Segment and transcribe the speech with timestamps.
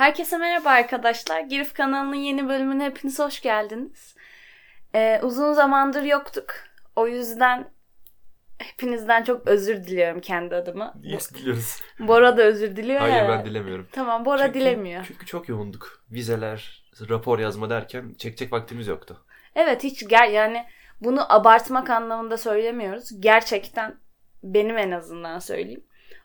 [0.00, 1.40] Herkese merhaba arkadaşlar.
[1.40, 4.16] Girif kanalının yeni bölümüne hepiniz hoş geldiniz.
[4.94, 6.54] Ee, uzun zamandır yoktuk.
[6.96, 7.70] O yüzden
[8.58, 10.94] hepinizden çok özür diliyorum kendi adıma.
[11.02, 11.80] Yes diliyoruz.
[11.98, 13.28] Bora da özür diliyor Hayır ya.
[13.28, 13.88] ben dilemiyorum.
[13.92, 15.04] Tamam Bora Çünkü- dilemiyor.
[15.08, 16.04] Çünkü çok yoğunduk.
[16.10, 19.24] Vizeler, rapor yazma derken çekecek vaktimiz yoktu.
[19.54, 20.64] Evet hiç ger yani
[21.00, 23.20] bunu abartmak anlamında söylemiyoruz.
[23.20, 23.96] Gerçekten
[24.42, 25.84] benim en azından söyleyeyim.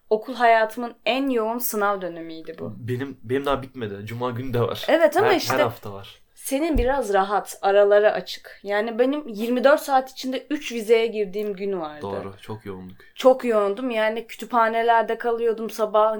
[0.09, 2.73] Okul hayatımın en yoğun sınav dönemiydi bu.
[2.77, 4.05] Benim benim daha bitmedi.
[4.05, 4.85] Cuma günü de var.
[4.87, 6.21] Evet ama her, işte her hafta var.
[6.35, 8.59] Senin biraz rahat, araları açık.
[8.63, 12.01] Yani benim 24 saat içinde 3 vizeye girdiğim gün vardı.
[12.01, 12.33] Doğru.
[12.41, 12.97] Çok yoğunduk.
[13.15, 13.89] Çok yoğundum.
[13.89, 16.17] Yani kütüphanelerde kalıyordum sabah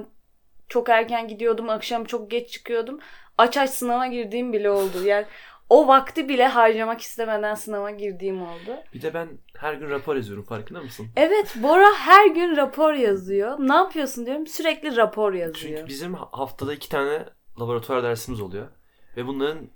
[0.68, 3.00] çok erken gidiyordum, akşam çok geç çıkıyordum.
[3.38, 5.04] Aç aç sınava girdiğim bile oldu.
[5.04, 5.26] Yani
[5.68, 8.76] o vakti bile harcamak istemeden sınava girdiğim oldu.
[8.94, 11.06] Bir de ben her gün rapor yazıyorum farkında mısın?
[11.16, 13.56] Evet, Bora her gün rapor yazıyor.
[13.58, 14.46] Ne yapıyorsun diyorum.
[14.46, 15.76] Sürekli rapor yazıyor.
[15.78, 17.24] Çünkü bizim haftada iki tane
[17.60, 18.68] laboratuvar dersimiz oluyor.
[19.16, 19.68] Ve bunların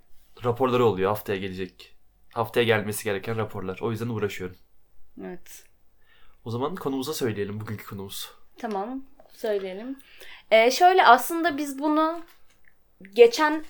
[0.43, 1.95] raporları oluyor haftaya gelecek.
[2.33, 3.79] Haftaya gelmesi gereken raporlar.
[3.81, 4.57] O yüzden uğraşıyorum.
[5.23, 5.63] Evet.
[6.45, 8.31] O zaman konumuza söyleyelim bugünkü konumuz.
[8.57, 9.03] Tamam
[9.33, 9.99] söyleyelim.
[10.51, 12.21] Ee, şöyle aslında biz bunu
[13.13, 13.63] geçen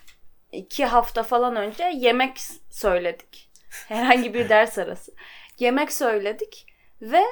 [0.52, 3.50] iki hafta falan önce yemek söyledik.
[3.88, 5.12] Herhangi bir ders arası.
[5.60, 6.66] Yemek söyledik
[7.02, 7.24] ve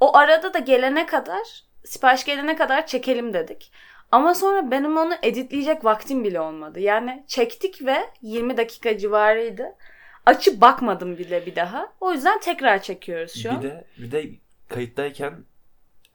[0.00, 3.72] o arada da gelene kadar sipariş gelene kadar çekelim dedik.
[4.10, 6.80] Ama sonra benim onu editleyecek vaktim bile olmadı.
[6.80, 9.76] Yani çektik ve 20 dakika civarıydı.
[10.26, 11.92] Açıp bakmadım bile bir daha.
[12.00, 13.62] O yüzden tekrar çekiyoruz şu an.
[13.62, 14.30] Bir de bir de
[14.68, 15.44] kayıttayken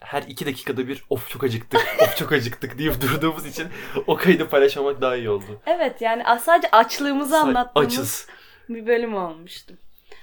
[0.02, 3.68] her iki dakikada bir of çok acıktık, of çok acıktık deyip durduğumuz için
[4.08, 5.62] o kaydı paylaşmamak daha iyi oldu.
[5.66, 8.28] Evet yani sadece açlığımızı Sa- anlattığımız Açız.
[8.70, 9.74] bir bölüm olmuştu.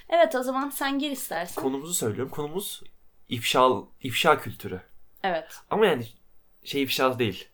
[0.08, 1.62] Evet o zaman sen gir istersen.
[1.62, 2.30] Konumuzu söylüyorum.
[2.32, 2.82] Konumuz
[3.28, 3.70] ifşa,
[4.02, 4.80] ifşa kültürü.
[5.22, 5.54] evet.
[5.70, 6.06] Ama yani
[6.64, 7.48] şey ifşa değil.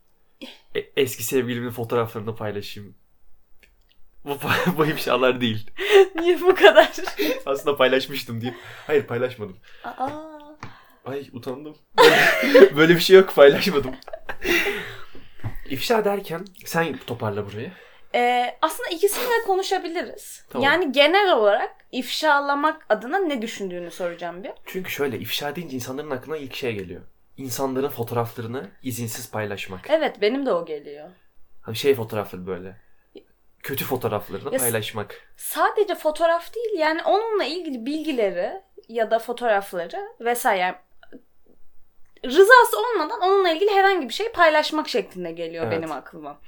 [0.74, 2.94] E- eski sevgilimin fotoğraflarını paylaşayım.
[4.24, 4.38] Bu,
[4.78, 5.70] bu ifşalar değil.
[6.14, 6.92] Niye bu kadar?
[7.46, 8.54] Aslında paylaşmıştım deyip.
[8.86, 9.56] Hayır paylaşmadım.
[9.84, 10.31] Aa,
[11.04, 11.76] Ay utandım.
[12.76, 13.94] Böyle, bir şey yok paylaşmadım.
[15.70, 17.72] İfşa derken sen toparla burayı.
[18.14, 20.44] Ee, aslında ikisini de konuşabiliriz.
[20.50, 20.64] Tamam.
[20.64, 24.52] Yani genel olarak ifşalamak adına ne düşündüğünü soracağım bir.
[24.66, 27.02] Çünkü şöyle ifşa deyince insanların aklına ilk şey geliyor.
[27.36, 29.90] İnsanların fotoğraflarını izinsiz paylaşmak.
[29.90, 31.08] Evet benim de o geliyor.
[31.62, 32.76] Hani şey fotoğrafları böyle.
[33.62, 35.20] Kötü fotoğraflarını Ya- paylaşmak.
[35.36, 40.74] Sadece fotoğraf değil yani onunla ilgili bilgileri ya da fotoğrafları vesaire
[42.24, 45.78] rızası olmadan onunla ilgili herhangi bir şey paylaşmak şeklinde geliyor Evet.
[45.78, 46.38] benim aklıma.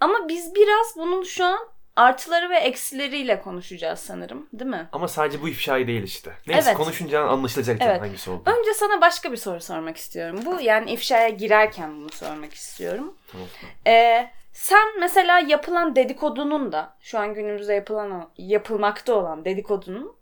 [0.00, 1.58] Ama biz biraz bunun şu an
[1.96, 4.88] artıları ve eksileriyle konuşacağız sanırım, değil mi?
[4.92, 6.32] Ama sadece bu ifşayı değil işte.
[6.46, 6.76] Neyse Evet.
[6.78, 8.00] konuşunca anlaşılacak Evet.
[8.00, 8.50] hangisi oldu.
[8.58, 10.40] Önce sana başka bir soru sormak istiyorum.
[10.44, 13.16] Bu yani ifşaya girerken bunu sormak istiyorum.
[13.32, 13.46] Tamam.
[13.86, 20.16] Ee, sen mesela yapılan dedikodunun da şu an günümüzde yapılan yapılmakta olan dedikodunun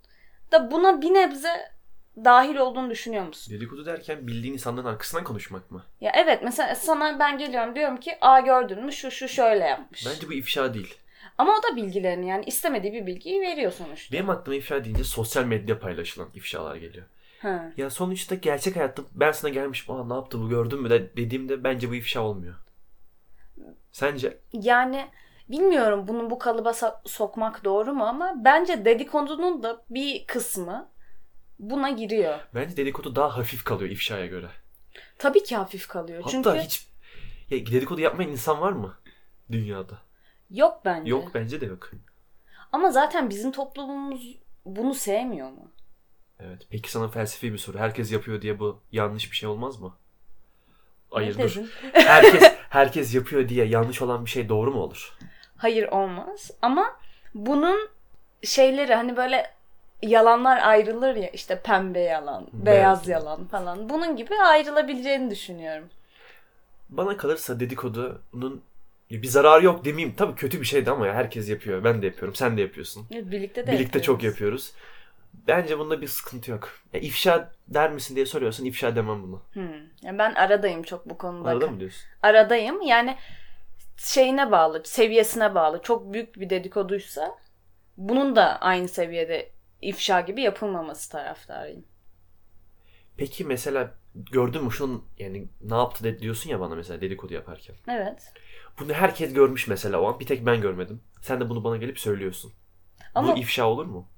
[0.52, 1.71] da buna bir nebze
[2.16, 3.54] dahil olduğunu düşünüyor musun?
[3.54, 5.82] Dedikodu derken bildiğin insanların arkasından konuşmak mı?
[6.00, 10.06] Ya evet mesela sana ben geliyorum diyorum ki aa gördün mü şu şu şöyle yapmış.
[10.06, 10.94] Bence bu ifşa değil.
[11.38, 14.12] Ama o da bilgilerini yani istemediği bir bilgiyi veriyor sonuçta.
[14.16, 17.06] Benim aklıma ifşa deyince sosyal medya paylaşılan ifşalar geliyor.
[17.42, 17.72] Ha.
[17.76, 21.64] Ya sonuçta gerçek hayatta ben sana gelmiş aa ne yaptı bu gördün mü de dediğimde
[21.64, 22.54] bence bu ifşa olmuyor.
[23.92, 24.38] Sence?
[24.52, 25.06] Yani
[25.48, 30.88] bilmiyorum bunu bu kalıba so- sokmak doğru mu ama bence dedikodunun da bir kısmı
[31.62, 32.38] buna giriyor.
[32.54, 34.48] Bence dedikodu daha hafif kalıyor ifşaya göre.
[35.18, 36.18] Tabii ki hafif kalıyor.
[36.22, 36.86] Hatta Çünkü hiç
[37.50, 38.98] ya dedikodu yapmayan insan var mı
[39.52, 39.98] dünyada?
[40.50, 41.10] yok bence.
[41.10, 41.90] Yok bence de yok.
[42.72, 45.70] Ama zaten bizim toplumumuz bunu sevmiyor mu?
[46.40, 46.66] Evet.
[46.70, 47.78] Peki sana felsefi bir soru.
[47.78, 49.96] Herkes yapıyor diye bu yanlış bir şey olmaz mı?
[51.10, 51.56] Hayır dur.
[51.92, 55.18] Herkes herkes yapıyor diye yanlış olan bir şey doğru mu olur?
[55.56, 56.50] Hayır olmaz.
[56.62, 56.96] Ama
[57.34, 57.88] bunun
[58.42, 59.54] şeyleri hani böyle
[60.02, 63.88] yalanlar ayrılır ya işte pembe yalan, beyaz, Beyaz yalan falan.
[63.88, 65.88] Bunun gibi ayrılabileceğini düşünüyorum.
[66.88, 68.62] Bana kalırsa dedikodunun
[69.10, 70.16] bir zararı yok demeyeyim.
[70.16, 71.84] Tabii kötü bir şeydi ama ya herkes yapıyor.
[71.84, 72.34] Ben de yapıyorum.
[72.34, 73.06] Sen de yapıyorsun.
[73.10, 74.72] Birlikte de Birlikte çok yapıyoruz.
[74.72, 74.72] yapıyoruz.
[75.48, 76.68] Bence bunda bir sıkıntı yok.
[76.92, 78.64] Ya ifşa der misin diye soruyorsun.
[78.64, 79.42] ifşa demem bunu.
[79.52, 79.62] Hmm.
[80.02, 81.48] Yani ben aradayım çok bu konuda.
[81.48, 82.02] Arada mı diyorsun?
[82.22, 82.82] Aradayım.
[82.82, 83.16] Yani
[83.96, 85.82] şeyine bağlı, seviyesine bağlı.
[85.82, 87.38] Çok büyük bir dedikoduysa
[87.96, 89.50] bunun da aynı seviyede
[89.82, 91.84] ifşa gibi yapılmaması taraftarıyım.
[93.16, 97.76] Peki mesela gördün mü şunun yani ne yaptı de diyorsun ya bana mesela dedikodu yaparken.
[97.88, 98.32] Evet.
[98.80, 100.20] Bunu herkes görmüş mesela o an.
[100.20, 101.00] Bir tek ben görmedim.
[101.22, 102.52] Sen de bunu bana gelip söylüyorsun.
[103.14, 104.08] Ama Bu ifşa olur mu?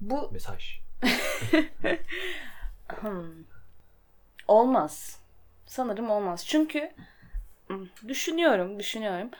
[0.00, 0.80] bu Mesaj.
[3.00, 3.44] Hmm.
[4.48, 5.20] olmaz.
[5.66, 6.44] Sanırım olmaz.
[6.46, 6.92] Çünkü
[7.68, 9.30] Hmm, Düşünüyorum, düşünüyorum.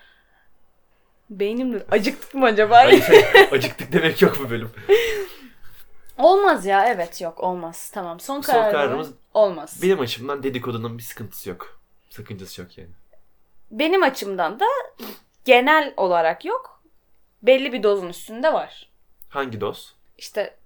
[1.40, 2.76] Beynim de acıktık mı acaba?
[2.76, 4.70] Ay, şey, acıktık demek yok bu bölüm.
[6.19, 7.90] olmaz ya, evet yok olmaz.
[7.94, 9.81] Tamam, son, Son kararımız kararımız- olmaz.
[9.82, 11.81] Benim açımdan dedikodunun bir sıkıntısı yok.
[12.11, 12.90] Sakıncası yok yani.
[13.70, 14.64] Benim açımdan da
[15.44, 16.82] genel olarak yok.
[17.43, 18.90] Belli bir dozun üstünde var.
[19.28, 19.94] Hangi doz?
[20.19, 20.56] İşte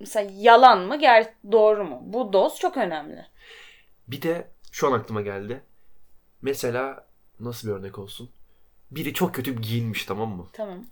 [0.00, 2.00] mesela yalan mı, ger doğru mu?
[2.02, 3.26] Bu doz çok önemli.
[4.08, 5.60] Bir de şu an aklıma geldi.
[6.42, 7.06] Mesela
[7.40, 8.30] nasıl bir örnek olsun?
[8.90, 10.46] Biri çok kötü giyinmiş tamam mı?
[10.52, 10.84] Tamam.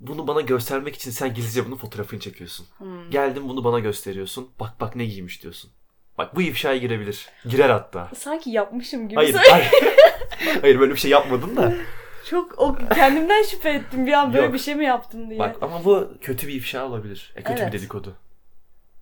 [0.00, 2.66] Bunu bana göstermek için sen gizlice bunun fotoğrafını çekiyorsun.
[2.78, 3.10] Hmm.
[3.10, 4.50] Geldin bunu bana gösteriyorsun.
[4.60, 5.70] Bak bak ne giymiş diyorsun.
[6.18, 7.28] Bak bu ifşaya girebilir.
[7.48, 8.10] Girer hatta.
[8.16, 9.14] Sanki yapmışım gibi.
[9.14, 9.70] Hayır, hayır.
[10.60, 11.74] hayır böyle bir şey yapmadın da.
[12.30, 14.54] Çok o, kendimden şüphe ettim bir an böyle Yok.
[14.54, 15.38] bir şey mi yaptım diye.
[15.38, 17.32] Bak ama bu kötü bir ifşa olabilir.
[17.36, 17.72] E, kötü Evet.
[17.72, 18.16] bir dedikodu.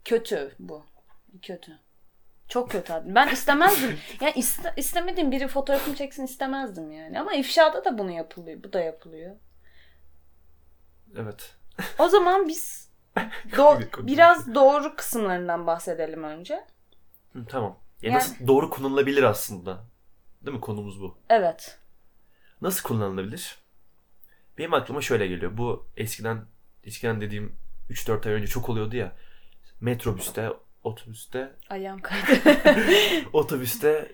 [0.04, 0.84] Kötü bu.
[1.42, 1.78] Kötü.
[2.52, 3.14] Çok kötü abi.
[3.14, 3.98] Ben istemezdim.
[4.20, 7.20] yani iste, istemediğim biri fotoğrafımı çeksin istemezdim yani.
[7.20, 8.62] Ama ifşada da bunu yapılıyor.
[8.64, 9.36] Bu da yapılıyor.
[11.16, 11.54] Evet.
[11.98, 12.90] O zaman biz
[13.50, 16.64] do- biraz doğru kısımlarından bahsedelim önce.
[17.32, 17.78] Hı, tamam.
[18.02, 19.84] Ya Yani- nasıl doğru kullanılabilir aslında.
[20.42, 21.18] Değil mi konumuz bu?
[21.28, 21.78] Evet.
[22.62, 23.58] Nasıl kullanılabilir?
[24.58, 25.56] Benim aklıma şöyle geliyor.
[25.56, 26.44] Bu eskiden
[26.84, 27.56] eskiden dediğim
[27.90, 29.12] 3-4 ay önce çok oluyordu ya.
[29.80, 30.50] Metrobüste,
[30.84, 32.40] otobüste, Ayağım kaydı.
[33.32, 34.12] otobüste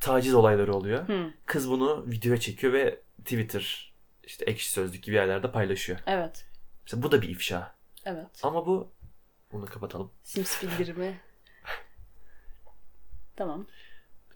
[0.00, 1.08] taciz olayları oluyor.
[1.08, 3.92] Hı, Kız bunu videoya çekiyor ve Twitter,
[4.24, 5.98] işte ekşi sözlük gibi yerlerde paylaşıyor.
[6.06, 6.46] evet.
[6.84, 7.74] Mesela bu da bir ifşa.
[8.04, 8.26] Evet.
[8.42, 8.92] Ama bu
[9.52, 10.10] bunu kapatalım.
[10.22, 11.20] Sims bildirimi.
[13.36, 13.66] Tamam.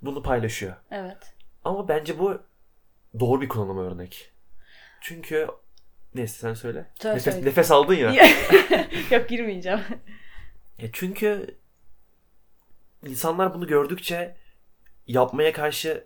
[0.02, 0.76] Bunu paylaşıyor.
[0.90, 1.34] Evet.
[1.64, 2.42] Ama bence bu
[3.20, 4.32] doğru bir kullanıma örnek.
[5.00, 5.46] Çünkü
[6.14, 6.90] neyse sen söyle.
[7.02, 7.46] Söyle, nefes, söyle.
[7.48, 8.12] nefes aldın ya.
[9.10, 9.80] Yok girmeyeceğim.
[10.82, 11.54] Ya çünkü
[13.06, 14.36] insanlar bunu gördükçe
[15.06, 16.04] yapmaya karşı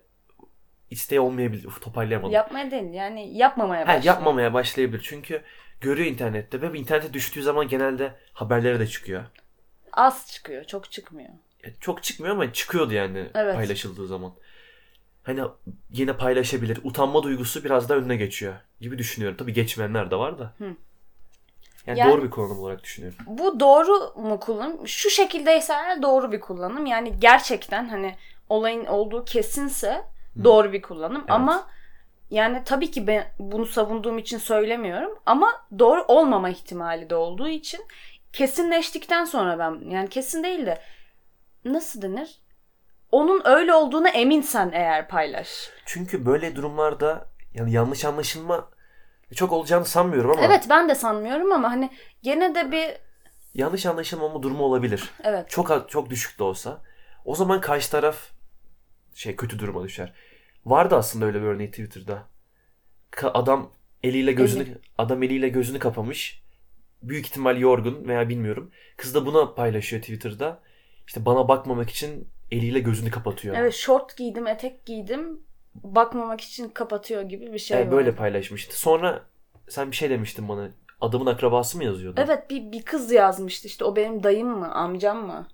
[0.89, 1.65] isteği olmayabilir.
[1.65, 2.31] Uf, toparlayamadım.
[2.33, 4.03] Yapmaya değil yani yapmamaya başlıyor.
[4.03, 5.01] yapmamaya başlayabilir.
[5.03, 5.41] Çünkü
[5.81, 9.23] görüyor internette ve internete düştüğü zaman genelde haberlere de çıkıyor.
[9.91, 10.63] Az çıkıyor.
[10.63, 11.29] Çok çıkmıyor.
[11.63, 13.55] Ya çok çıkmıyor ama çıkıyordu yani Evet.
[13.55, 14.33] paylaşıldığı zaman.
[15.23, 15.41] Hani
[15.89, 16.79] yine paylaşabilir.
[16.83, 19.37] Utanma duygusu biraz da önüne geçiyor gibi düşünüyorum.
[19.37, 20.53] Tabii geçmeyenler de var da.
[20.57, 20.75] Hı.
[21.87, 23.19] Yani, Yani- doğru bir kullanım olarak düşünüyorum.
[23.27, 24.87] Bu doğru mu kullanım?
[24.87, 26.85] Şu şekildeyse eğer doğru bir kullanım.
[26.85, 28.15] Yani gerçekten hani
[28.49, 30.03] olayın olduğu kesinse
[30.43, 31.25] doğru bir kullanım.
[31.27, 31.67] Ama
[32.29, 35.19] yani tabii ki ben bunu savunduğum için söylemiyorum.
[35.25, 37.81] Ama doğru olmama ihtimali de olduğu için
[38.33, 40.81] kesinleştikten sonra ben yani kesin değil de
[41.65, 42.39] nasıl denir?
[43.11, 45.69] Onun öyle olduğuna eminsen eğer paylaş.
[45.85, 48.69] Çünkü böyle durumlarda yani yanlış anlaşılma
[49.35, 51.89] çok olacağını sanmıyorum ama Evet ben de sanmıyorum ama hani
[52.23, 52.97] gene de bir
[53.53, 55.09] yanlış anlaşılmama durumu olabilir.
[55.23, 56.81] evet Çok çok düşük de olsa.
[57.25, 58.17] O zaman karşı taraf
[59.13, 60.13] şey kötü duruma düşer.
[60.65, 62.23] Vardı aslında öyle bir örneği Twitter'da.
[63.23, 63.71] Adam
[64.03, 64.65] eliyle gözünü
[64.97, 66.43] adam eliyle gözünü kapamış.
[67.01, 68.71] Büyük ihtimal yorgun veya bilmiyorum.
[68.97, 70.61] Kız da buna paylaşıyor Twitter'da.
[71.07, 73.55] İşte bana bakmamak için eliyle gözünü kapatıyor.
[73.55, 75.41] evet short giydim etek giydim
[75.83, 77.97] bakmamak için kapatıyor gibi bir şey Yani var.
[77.97, 78.79] böyle paylaşmıştı.
[78.79, 79.21] Sonra
[79.69, 80.69] sen bir şey demiştin bana.
[81.01, 82.21] Adamın akrabası mı yazıyordu?
[82.25, 85.47] Evet bir, bir kız yazmıştı işte o benim dayım mı amcam mı?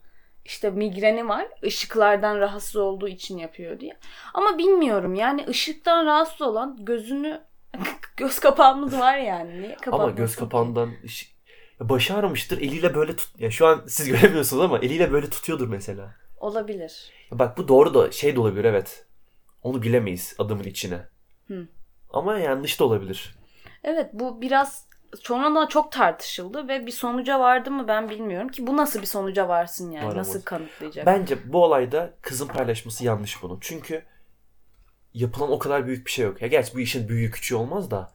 [0.46, 3.98] İşte migreni var ışıklardan rahatsız olduğu için yapıyor diye.
[4.34, 7.42] Ama bilmiyorum yani ışıktan rahatsız olan gözünü
[8.18, 9.62] göz kapağımız var yani.
[9.62, 11.32] Niye Ama göz kapağından ışık-
[11.80, 12.58] başı ağrımıştır.
[12.58, 13.40] Eliyle böyle tut.
[13.40, 16.16] Ya şu an siz göremiyorsunuz ama eliyle böyle tutuyordur mesela.
[16.40, 17.12] Olabilir.
[17.32, 19.06] Bak bu doğru da şey de olabilir evet.
[19.64, 21.00] Onu bilemeyiz adamın içine.
[21.48, 21.68] Hı.
[22.10, 23.36] Ama yanlış da olabilir.
[23.84, 24.88] Evet bu biraz
[25.20, 29.48] sonradan çok tartışıldı ve bir sonuca vardı mı ben bilmiyorum ki bu nasıl bir sonuca
[29.48, 30.28] varsın yani Varamaz.
[30.28, 31.06] nasıl kanıtlayacak?
[31.06, 33.58] Bence bu olayda kızın paylaşması yanlış bunun.
[33.62, 34.04] Çünkü
[35.14, 36.42] yapılan o kadar büyük bir şey yok.
[36.42, 38.12] Ya gerçi bu işin büyüğü küçüğü olmaz da.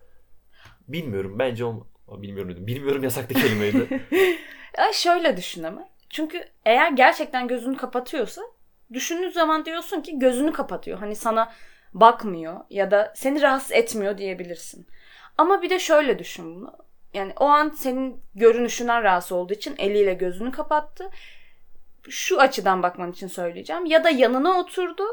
[0.88, 1.38] Bilmiyorum.
[1.38, 1.80] Bence ol...
[2.08, 2.66] Aa, Bilmiyorum dedim.
[2.66, 4.06] Bilmiyorum yasaklı kelimeydi.
[4.78, 5.88] Ya şöyle düşün ama.
[6.10, 8.42] Çünkü eğer gerçekten gözünü kapatıyorsa
[8.92, 10.98] düşündüğün zaman diyorsun ki gözünü kapatıyor.
[10.98, 11.52] Hani sana
[11.94, 14.86] bakmıyor ya da seni rahatsız etmiyor diyebilirsin.
[15.38, 16.72] Ama bir de şöyle düşün bunu.
[17.14, 21.10] Yani o an senin görünüşünden rahatsız olduğu için eliyle gözünü kapattı.
[22.08, 23.86] Şu açıdan bakman için söyleyeceğim.
[23.86, 25.04] Ya da yanına oturdu,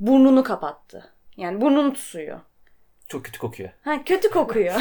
[0.00, 1.12] burnunu kapattı.
[1.36, 2.40] Yani burnunu tutuyor.
[3.08, 3.70] Çok kötü kokuyor.
[3.84, 4.74] Ha kötü kokuyor.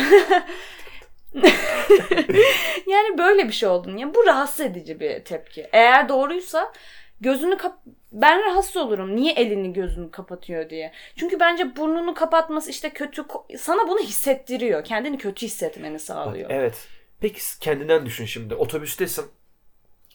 [2.88, 5.70] yani böyle bir şey oldun ya bu rahatsız edici bir tepki.
[5.72, 6.74] Eğer doğruysa
[7.22, 7.80] gözünü kap
[8.12, 9.16] ben rahatsız olurum.
[9.16, 10.92] Niye elini gözünü kapatıyor diye.
[11.16, 13.26] Çünkü bence burnunu kapatması işte kötü
[13.58, 14.84] sana bunu hissettiriyor.
[14.84, 16.50] Kendini kötü hissetmeni Bak, sağlıyor.
[16.50, 16.88] evet.
[17.20, 18.56] Peki kendinden düşün şimdi.
[18.56, 19.26] Otobüstesin.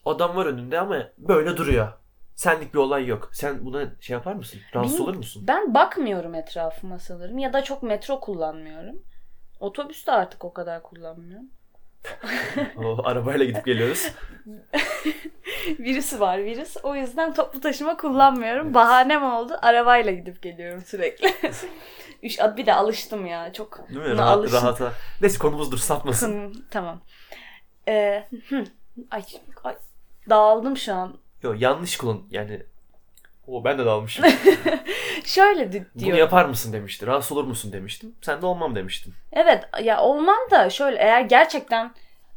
[0.04, 1.92] Adam var önünde ama böyle duruyor.
[2.34, 3.30] Senlik bir olay yok.
[3.32, 4.60] Sen buna şey yapar mısın?
[4.74, 5.44] Rahatsız olur musun?
[5.48, 7.38] Ben bakmıyorum etrafıma sanırım.
[7.38, 9.02] Ya da çok metro kullanmıyorum.
[9.60, 11.46] Otobüs de artık o kadar kullanmıyorum.
[12.76, 14.12] o, arabayla gidip geliyoruz.
[15.78, 16.76] Virüsü var virüs.
[16.82, 18.74] O yüzden toplu taşıma kullanmıyorum.
[18.74, 19.58] Bahanem oldu.
[19.62, 21.34] Arabayla gidip geliyorum sürekli.
[22.22, 23.52] Üç, bir de alıştım ya.
[23.52, 24.16] Çok Değil mi?
[24.16, 24.62] Rahat, alıştım.
[24.62, 24.92] rahata.
[25.20, 26.32] Neyse konumuzdur sapmasın.
[26.32, 27.00] Hım, tamam.
[27.88, 28.64] Ee, hı.
[29.10, 29.22] ay,
[29.64, 29.76] ay,
[30.30, 31.18] dağıldım şu an.
[31.42, 32.62] Yok yanlış kullan yani.
[33.46, 34.24] O ben de dalmışım.
[35.24, 37.06] Şöyle di- Bunu yapar mısın demişti.
[37.06, 38.14] Rahatsız olur musun demiştim.
[38.22, 39.14] Sen de olmam demiştin.
[39.32, 41.94] Evet ya olmam da şöyle eğer gerçekten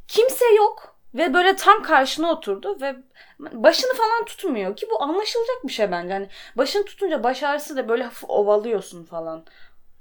[0.07, 2.95] kimse yok ve böyle tam karşına oturdu ve
[3.39, 6.13] başını falan tutmuyor ki bu anlaşılacak bir şey bence.
[6.13, 9.45] Hani başını tutunca baş ağrısı da böyle hafif ovalıyorsun falan.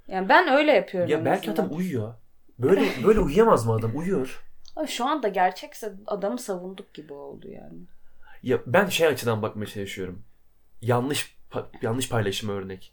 [0.09, 1.11] Yani ben öyle yapıyorum.
[1.11, 2.15] Ya belki adam uyuyor.
[2.59, 3.91] Böyle böyle uyuyamaz mı adam?
[3.97, 4.43] Uyuyor.
[4.77, 7.79] Ama şu anda gerçekse adamı savunduk gibi oldu yani.
[8.43, 10.23] Ya ben şey açıdan bakmaya çalışıyorum.
[10.85, 11.37] Yanlış
[11.83, 12.93] yanlış paylaşım örnek.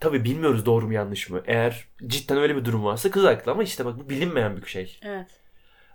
[0.00, 1.42] Tabii bilmiyoruz doğru mu yanlış mı.
[1.46, 5.00] Eğer cidden öyle bir durum varsa kız haklı ama işte bak bu bilinmeyen bir şey.
[5.02, 5.30] Evet.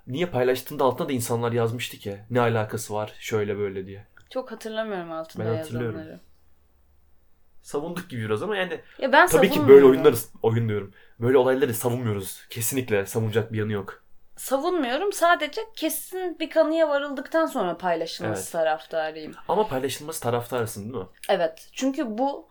[0.08, 4.06] Niye paylaştığında altına da insanlar yazmıştı ki ne alakası var şöyle böyle diye.
[4.30, 6.00] Çok hatırlamıyorum altında Ben hatırlıyorum.
[6.00, 6.20] yazanları.
[7.62, 10.94] Savunduk gibi biraz ama yani Ya ben tabii ki böyle oyunları oyun diyorum.
[11.20, 12.46] Böyle olayları savunmuyoruz.
[12.50, 14.04] Kesinlikle savunacak bir yanı yok.
[14.38, 15.14] Savunmuyorum.
[15.14, 18.52] Sadece kesin bir kanıya varıldıktan sonra paylaşılması Evet.
[18.52, 19.36] taraftarıyım.
[19.48, 21.10] Ama paylaşılması taraftarısın değil mi?
[21.30, 21.70] Evet.
[21.74, 22.50] Çünkü bu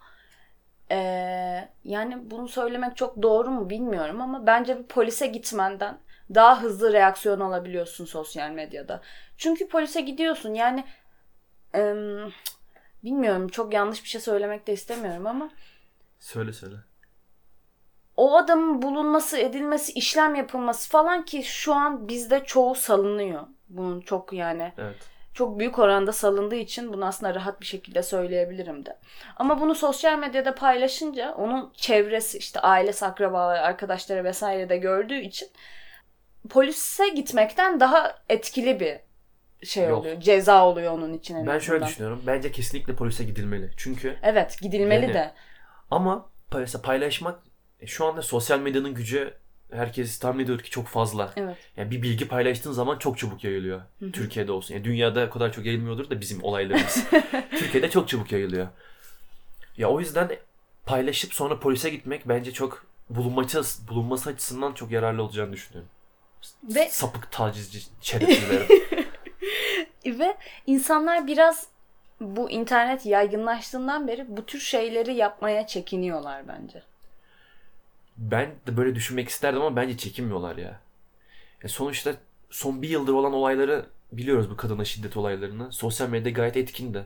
[0.91, 5.99] eee, yani bunu söylemek çok doğru mu bilmiyorum ama bence bir polise gitmenden
[6.35, 9.01] daha hızlı reaksiyon alabiliyorsun sosyal medyada.
[9.39, 10.85] Çünkü polise gidiyorsun yani
[11.75, 12.33] em,
[13.05, 15.51] bilmiyorum çok yanlış bir şey söylemek de istemiyorum ama
[16.21, 16.77] Söyle söyle.
[18.17, 23.43] O adamın bulunması, edilmesi, işlem yapılması falan ki şu an bizde çoğu salınıyor.
[23.69, 24.97] Bunun çok yani Evet.
[25.35, 28.99] çok büyük oranda salındığı için bunu aslında rahat bir şekilde söyleyebilirim de.
[29.37, 35.49] Ama bunu sosyal medyada paylaşınca onun çevresi işte ailesi, akrabaları, arkadaşları vesaire de gördüğü için
[36.51, 38.99] polise gitmekten daha etkili bir
[39.67, 39.99] şey Yol.
[40.01, 40.21] oluyor.
[40.21, 41.37] Ceza oluyor onun için.
[41.37, 42.23] en Ben şöyle düşünüyorum.
[42.27, 43.71] Bence kesinlikle polise gidilmeli.
[43.77, 45.33] Çünkü Evet gidilmeli Yani- de.
[45.91, 47.39] ama mesela paylaşmak
[47.81, 49.35] e, şu anda sosyal medyanın gücü
[49.73, 51.33] herkes tahmin ediyor ki çok fazla.
[51.37, 51.57] Evet.
[51.77, 53.81] Yani bir bilgi paylaştığın zaman çok çabuk yayılıyor.
[54.01, 54.13] hı.
[54.13, 54.75] Türkiye'de olsun.
[54.75, 57.05] Yani dünyada o kadar çok yayılmıyordur da bizim olaylarımız.
[57.51, 58.69] Türkiye'de çok çabuk yayılıyor.
[59.77, 60.31] Ya o yüzden
[60.87, 65.91] paylaşıp sonra polise gitmek bence çok bulunması, bulunması açısından çok yararlı olacağını düşünüyorum.
[66.65, 68.67] Ve Sapık tacizci şerefsizlerim.
[70.19, 71.67] Ve insanlar biraz
[72.21, 76.83] bu internet yaygınlaştığından beri bu tür şeyleri yapmaya çekiniyorlar bence.
[78.19, 80.81] Ben de böyle düşünmek isterdim ama bence çekinmiyorlar ya.
[81.63, 81.69] ya.
[81.69, 82.15] Sonuçta
[82.51, 85.73] son bir yıldır olan olayları biliyoruz bu kadına şiddet olaylarını.
[85.73, 87.05] Sosyal medyada gayet etkin de.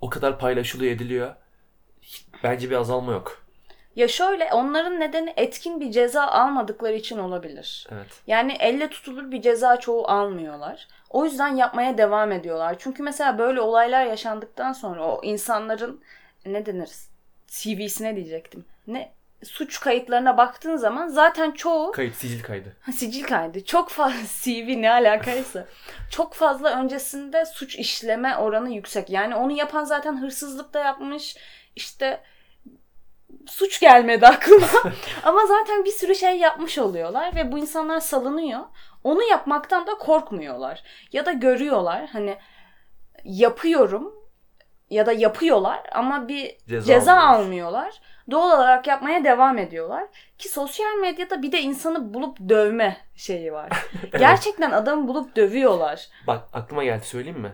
[0.00, 1.34] O kadar paylaşılıyor ediliyor.
[2.42, 3.44] Bence bir azalma yok.
[3.96, 7.86] Ya şöyle onların nedeni etkin bir ceza almadıkları için olabilir.
[7.90, 8.06] Evet.
[8.26, 10.88] Yani elle tutulur bir ceza çoğu almıyorlar.
[11.10, 12.76] O yüzden yapmaya devam ediyorlar.
[12.78, 16.00] Çünkü mesela böyle olaylar yaşandıktan sonra o insanların
[16.46, 16.90] ne denir?
[17.46, 18.64] CV'sine diyecektim.
[18.86, 19.12] Ne
[19.44, 22.76] suç kayıtlarına baktığın zaman zaten çoğu Kayıt, sicil kaydı.
[22.80, 23.64] Ha, Sicil kaydı.
[23.64, 25.66] Çok fazla CV ne alakaysa.
[26.10, 29.10] çok fazla öncesinde suç işleme oranı yüksek.
[29.10, 31.36] Yani onu yapan zaten hırsızlık da yapmış.
[31.76, 32.20] İşte
[33.46, 34.66] suç gelmedi aklıma.
[35.24, 38.60] Ama zaten bir sürü şey yapmış oluyorlar ve bu insanlar salınıyor.
[39.04, 40.82] Onu yapmaktan da korkmuyorlar.
[41.12, 42.38] Ya da görüyorlar hani
[43.24, 44.14] yapıyorum
[44.90, 47.44] ya da yapıyorlar ama bir Ceza ceza, almıyorlar.
[47.44, 48.00] almıyorlar.
[48.30, 50.04] Doğal olarak yapmaya devam ediyorlar.
[50.38, 53.70] Ki sosyal medyada bir de insanı bulup dövme şeyi var.
[54.18, 56.08] Gerçekten adamı bulup dövüyorlar.
[56.26, 57.52] Bak aklıma geldi söyleyeyim mi?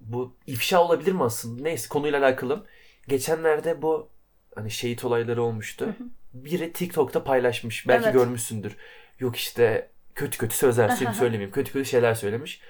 [0.00, 1.62] Bu ifşa olabilir mi aslında?
[1.62, 2.66] Neyse konuyla alakalı.
[3.08, 4.08] Geçenlerde bu
[4.54, 5.88] hani şehit olayları olmuştu.
[6.34, 7.88] Biri TikTok'ta paylaşmış.
[7.88, 8.14] Belki Evet.
[8.14, 8.76] görmüşsündür.
[9.18, 10.88] Yok işte kötü kötü sözler
[11.18, 11.50] söylemeyeyim.
[11.50, 12.60] Kötü kötü şeyler söylemiş.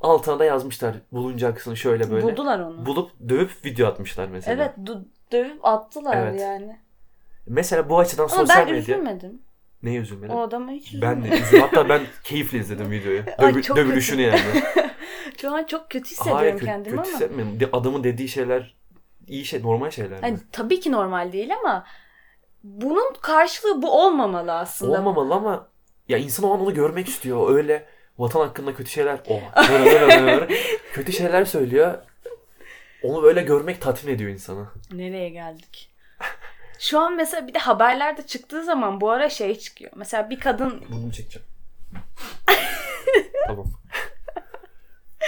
[0.00, 2.22] Altına da yazmışlar bulunacaksın şöyle böyle.
[2.26, 2.86] Buldular onu.
[2.86, 4.54] Bulup dövüp video atmışlar mesela.
[4.62, 6.40] evet du- dövüp attılar Evet.
[6.40, 6.76] yani.
[7.46, 8.80] Mesela bu açıdan Ama sosyal ben medya.
[8.96, 9.42] üzülmedim.
[9.82, 10.32] Neye üzülmedin?
[10.32, 11.22] O adama hiç üzülmedim.
[11.24, 11.60] Ben de üzüldüm.
[11.60, 13.20] Hatta ben keyifle izledim videoyu.
[13.38, 14.40] Dövü- dövülüşünü yani.
[15.40, 17.12] Şu an çok kötü hissediyorum Hayır kötü, kendimi kötü ama.
[17.18, 17.58] hissetmiyorum.
[17.72, 18.74] Adamın dediği şeyler
[19.26, 20.10] iyi şey, normal şeyler.
[20.12, 20.18] mi?
[20.20, 21.84] Hani tabii ki normal değil ama
[22.64, 24.98] bunun karşılığı bu olmamalı aslında.
[24.98, 25.68] Olmamalı ama
[26.08, 27.54] ya insan o an onu görmek istiyor.
[27.54, 27.86] Öyle
[28.18, 29.40] vatan hakkında kötü şeyler oh,
[29.70, 30.54] böyle, böyle, böyle, böyle
[30.92, 31.98] kötü şeyler söylüyor.
[33.02, 34.66] Onu böyle görmek tatmin ediyor insanı.
[34.92, 35.90] Nereye geldik?
[36.78, 39.92] Şu an mesela bir de haberlerde çıktığı zaman bu ara şey çıkıyor.
[39.94, 41.48] Mesela bir kadın Bunu çekeceğim.
[43.46, 43.66] tamam.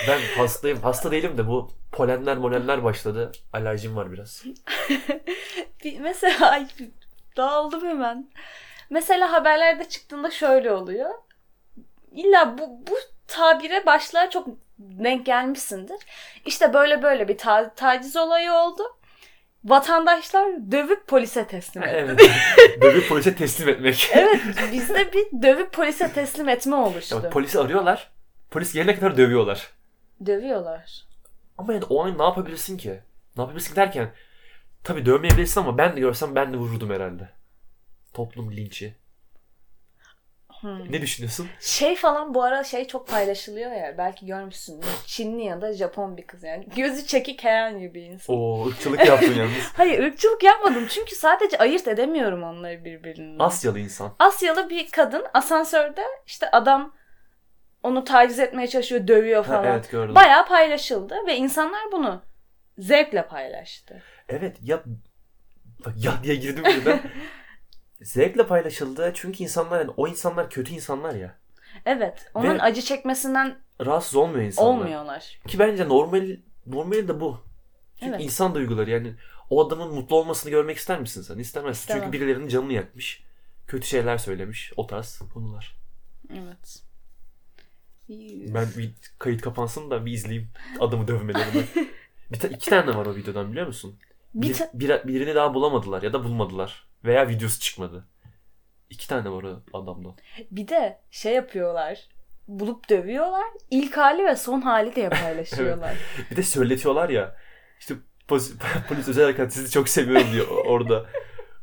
[0.09, 0.79] Ben hastayım.
[0.83, 3.33] Hasta değilim de bu polenler molenler başladı.
[3.53, 4.45] Alerjim var biraz.
[5.85, 6.69] Bir, mesela ay,
[7.37, 8.31] dağıldım hemen.
[8.91, 11.11] Mesela haberlerde çıktığında şöyle oluyor.
[12.15, 12.95] İlla bu, bu
[13.27, 15.97] tabire başlığa çok denk gelmişsindir.
[16.47, 18.83] İşte böyle böyle bir ta- taciz olayı oldu.
[19.65, 21.93] Vatandaşlar dövüp polise teslim etti.
[21.97, 22.31] evet.
[22.83, 24.11] Dövüp polise teslim etmek.
[24.15, 24.41] evet
[24.73, 27.21] bizde bir dövüp polise teslim etme oluştu.
[27.25, 28.11] Ya polisi arıyorlar.
[28.51, 29.71] Polis gelene kadar dövüyorlar.
[30.27, 31.03] Dövüyorlar.
[31.59, 33.01] Ama yani o an ne yapabilirsin ki?
[33.37, 34.13] Ne yapabilirsin derken
[34.85, 37.29] tabii dövmeyebilirsin ama ben de görsem ben de vururdum herhalde.
[38.15, 38.95] Toplum linçi.
[40.63, 40.93] Hmm.
[40.93, 41.49] Ne düşünüyorsun?
[41.61, 44.81] Şey falan bu ara şey çok paylaşılıyor ya belki görmüşsün.
[45.07, 46.67] Çinli ya da Japon bir kız yani.
[46.77, 48.37] Gözü çekik herhangi bir insan.
[48.37, 49.53] Oo ırkçılık yaptın yalnız.
[49.77, 53.45] Hayır ırkçılık yapmadım çünkü sadece ayırt edemiyorum onları birbirinden.
[53.45, 54.15] Asyalı insan.
[54.19, 56.95] Asyalı bir kadın asansörde işte adam
[57.83, 59.65] onu taciz etmeye çalışıyor, dövüyor Ha, falan.
[59.73, 60.15] evet gördüm.
[60.15, 62.23] Bayağı paylaşıldı ve insanlar bunu
[62.79, 64.03] zevkle paylaştı.
[64.29, 64.83] Evet ya
[65.87, 67.01] bak ya diye girdim birden.
[68.03, 71.39] Zevkle paylaşıldı çünkü insanlar yani o insanlar kötü insanlar ya.
[71.87, 74.71] Evet, onun Ve- acı çekmesinden Rahatsız olmuyor insanlar.
[74.71, 75.41] olmuyorlar.
[75.49, 77.41] Ki bence normal normali de bu.
[78.01, 78.25] Çünkü Evet.
[78.25, 79.15] insan duyguları yani
[79.51, 81.39] o adamın mutlu olmasını görmek ister misin sen?
[81.39, 81.81] İstemezsin.
[81.83, 82.03] İstemem.
[82.03, 83.23] Çünkü birilerinin canını yakmış.
[83.67, 84.73] Kötü şeyler söylemiş.
[84.77, 85.77] O tarz konular.
[86.33, 86.83] Evet.
[88.55, 90.49] Ben bir kayıt kapansın da bir izleyeyim
[90.81, 91.65] adamı dövmelerini.
[92.33, 93.99] bir ta- iki tane var o videodan biliyor musun?
[94.35, 96.87] Bir Bir, ta- bir- birini daha bulamadılar ya da bulmadılar.
[97.05, 98.09] Veya videosu çıkmadı.
[98.91, 100.17] İki tane var o adamdan.
[100.51, 102.09] Bir de şey yapıyorlar.
[102.49, 103.47] Bulup dövüyorlar.
[103.71, 105.97] İlk hali ve son hali diye paylaşıyorlar.
[106.31, 107.37] Bir de söyletiyorlar ya.
[107.81, 107.95] İşte
[108.29, 108.53] polis,
[108.89, 111.07] polis özel harekat sizi çok seviyorum diyor orada.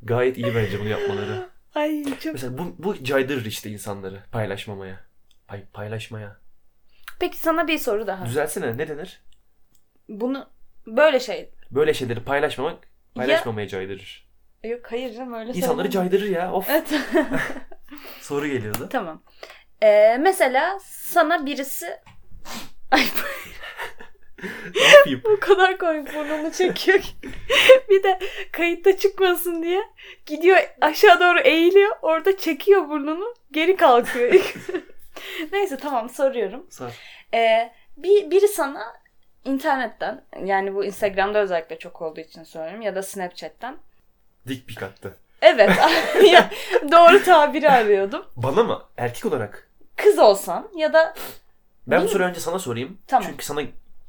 [0.04, 1.50] Gayet iyi bence bunu yapmaları.
[1.76, 2.34] Ay çok.
[2.34, 5.00] Mesela bu, bu caydırır işte insanları paylaşmamaya.
[5.48, 6.38] Pay, paylaşmaya.
[7.20, 8.26] Peki sana bir soru daha.
[8.26, 9.22] Düzelsene ne denir?
[10.10, 10.50] Bunu
[10.88, 11.50] böyle şey.
[11.72, 14.29] Böyle şeyleri paylaşmamak paylaşmamaya caydırır.
[14.64, 16.10] Yok hayır canım öyle İnsanları söylemem.
[16.12, 16.54] caydırır ya.
[16.54, 16.70] Of.
[16.70, 16.88] Evet.
[18.22, 18.90] Soru geliyordu.
[18.92, 19.24] tamam.
[19.84, 22.00] Ee, mesela sana birisi
[22.92, 23.02] Ay
[24.76, 25.22] ne yapayım?
[25.26, 27.10] bu kadar komik burnunu çekiyor ki.
[27.90, 28.20] bir de
[28.52, 29.82] kayıtta çıkmasın diye
[30.26, 31.96] gidiyor aşağı doğru eğiliyor.
[32.02, 33.34] Orada çekiyor burnunu.
[33.52, 34.54] Geri kalkıyor.
[35.52, 36.68] Neyse tamam soruyorum.
[36.70, 36.94] Sar.
[37.34, 38.94] Ee, bir, biri sana
[39.46, 43.78] internetten yani bu Instagram'da özellikle çok olduğu için söylüyorum ya da Snapchat'ten.
[44.50, 45.16] Dik pik attı.
[45.42, 45.70] Evet
[46.92, 48.26] doğru tabiri arıyordum.
[48.36, 48.84] Bana mı?
[48.98, 49.70] Erkek olarak.
[49.96, 51.14] Kız olsan ya da
[51.88, 52.98] Ben bu soruyu önce sana sorayım.
[53.08, 53.28] Tamam.
[53.30, 53.62] Çünkü sana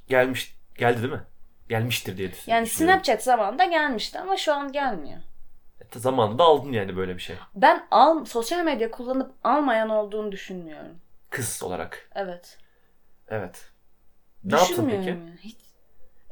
[0.09, 1.23] gelmiş geldi değil mi?
[1.69, 2.57] Gelmiştir diye düşünüyorum.
[2.57, 5.19] yani Snapchat zamanında gelmişti ama şu an gelmiyor.
[5.97, 7.37] Zamanında aldın yani böyle bir şey.
[7.55, 11.01] Ben al, sosyal medya kullanıp almayan olduğunu düşünmüyorum.
[11.31, 12.09] Kız olarak.
[12.15, 12.59] Evet.
[13.29, 13.71] Evet.
[14.45, 15.09] Ne yaptın peki?
[15.09, 15.57] ya, Hiç.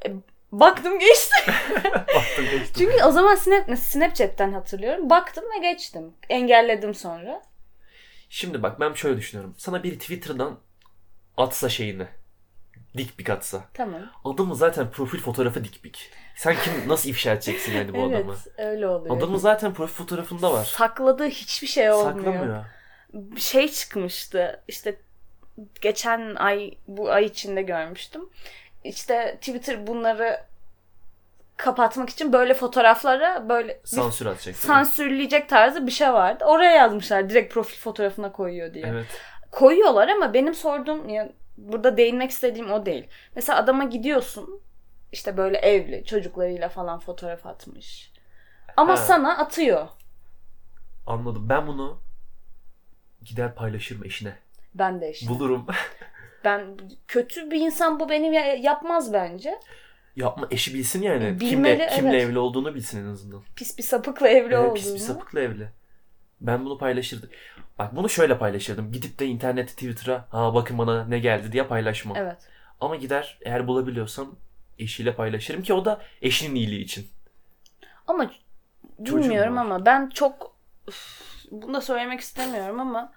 [0.06, 0.12] E,
[0.52, 1.34] baktım geçti.
[1.94, 2.72] Baktım geçtim.
[2.76, 5.10] Çünkü o zaman Snap, Snapchat'ten hatırlıyorum.
[5.10, 6.12] Baktım ve geçtim.
[6.28, 7.42] Engelledim sonra.
[8.28, 9.54] Şimdi bak ben şöyle düşünüyorum.
[9.58, 10.58] Sana biri Twitter'dan
[11.36, 12.06] atsa şeyini.
[12.96, 13.64] Dik pik atsa.
[13.74, 14.02] Tamam.
[14.24, 16.10] Adamın zaten profil fotoğrafı dik pik.
[16.36, 18.36] Sen kim nasıl ifşa edeceksin yani bu evet adamı?
[18.58, 19.16] öyle oluyor.
[19.16, 20.64] Adamın zaten profil fotoğrafında var.
[20.64, 22.34] Sakladığı hiçbir şey olmuyor.
[22.34, 22.64] Saklamıyor.
[23.36, 25.00] Şey çıkmıştı işte
[25.80, 28.28] geçen ay bu ay içinde görmüştüm.
[28.84, 30.40] İşte Twitter bunları
[31.56, 34.56] kapatmak için böyle fotoğraflara böyle Sansür atacak.
[34.56, 36.44] sansürleyecek tarzı bir şey vardı.
[36.44, 38.84] Oraya yazmışlar direkt profil fotoğrafına koyuyor diye.
[38.86, 39.06] Evet.
[39.52, 43.06] Koyuyorlar ama benim sorduğum ya burada değinmek istediğim o değil.
[43.36, 44.60] Mesela adama gidiyorsun
[45.12, 48.12] işte böyle evli çocuklarıyla falan fotoğraf atmış.
[48.76, 48.96] Ama Ha.
[48.96, 49.88] sana atıyor.
[51.06, 51.48] Anladım.
[51.48, 51.98] Ben bunu
[53.24, 54.32] gider paylaşırım eşine.
[54.74, 55.28] Ben de işte.
[55.28, 55.66] Bulurum.
[56.44, 59.60] Ben kötü bir insan bu benim ya- yapmaz bence.
[60.16, 61.40] Yapma eşi bilsin yani.
[61.40, 62.22] Bilmeli, kimle, kimle evet.
[62.22, 63.42] evli olduğunu bilsin en azından.
[63.56, 64.74] Pis bir sapıkla evli Evet, olduğunu.
[64.74, 65.68] pis bir sapıkla evli.
[66.40, 67.30] Ben bunu paylaşırdım.
[67.78, 68.92] Bak bunu şöyle paylaşırdım.
[68.92, 72.16] Gidip de internette Twitter'a ha bakın bana ne geldi diye paylaşmam.
[72.16, 72.36] Evet.
[72.80, 74.36] Ama gider eğer bulabiliyorsam
[74.78, 77.08] eşiyle paylaşırım ki o da eşinin iyiliği için.
[78.06, 78.30] Ama
[78.98, 83.12] bilmiyorum ama ben çok Üf, bunu da söylemek istemiyorum ama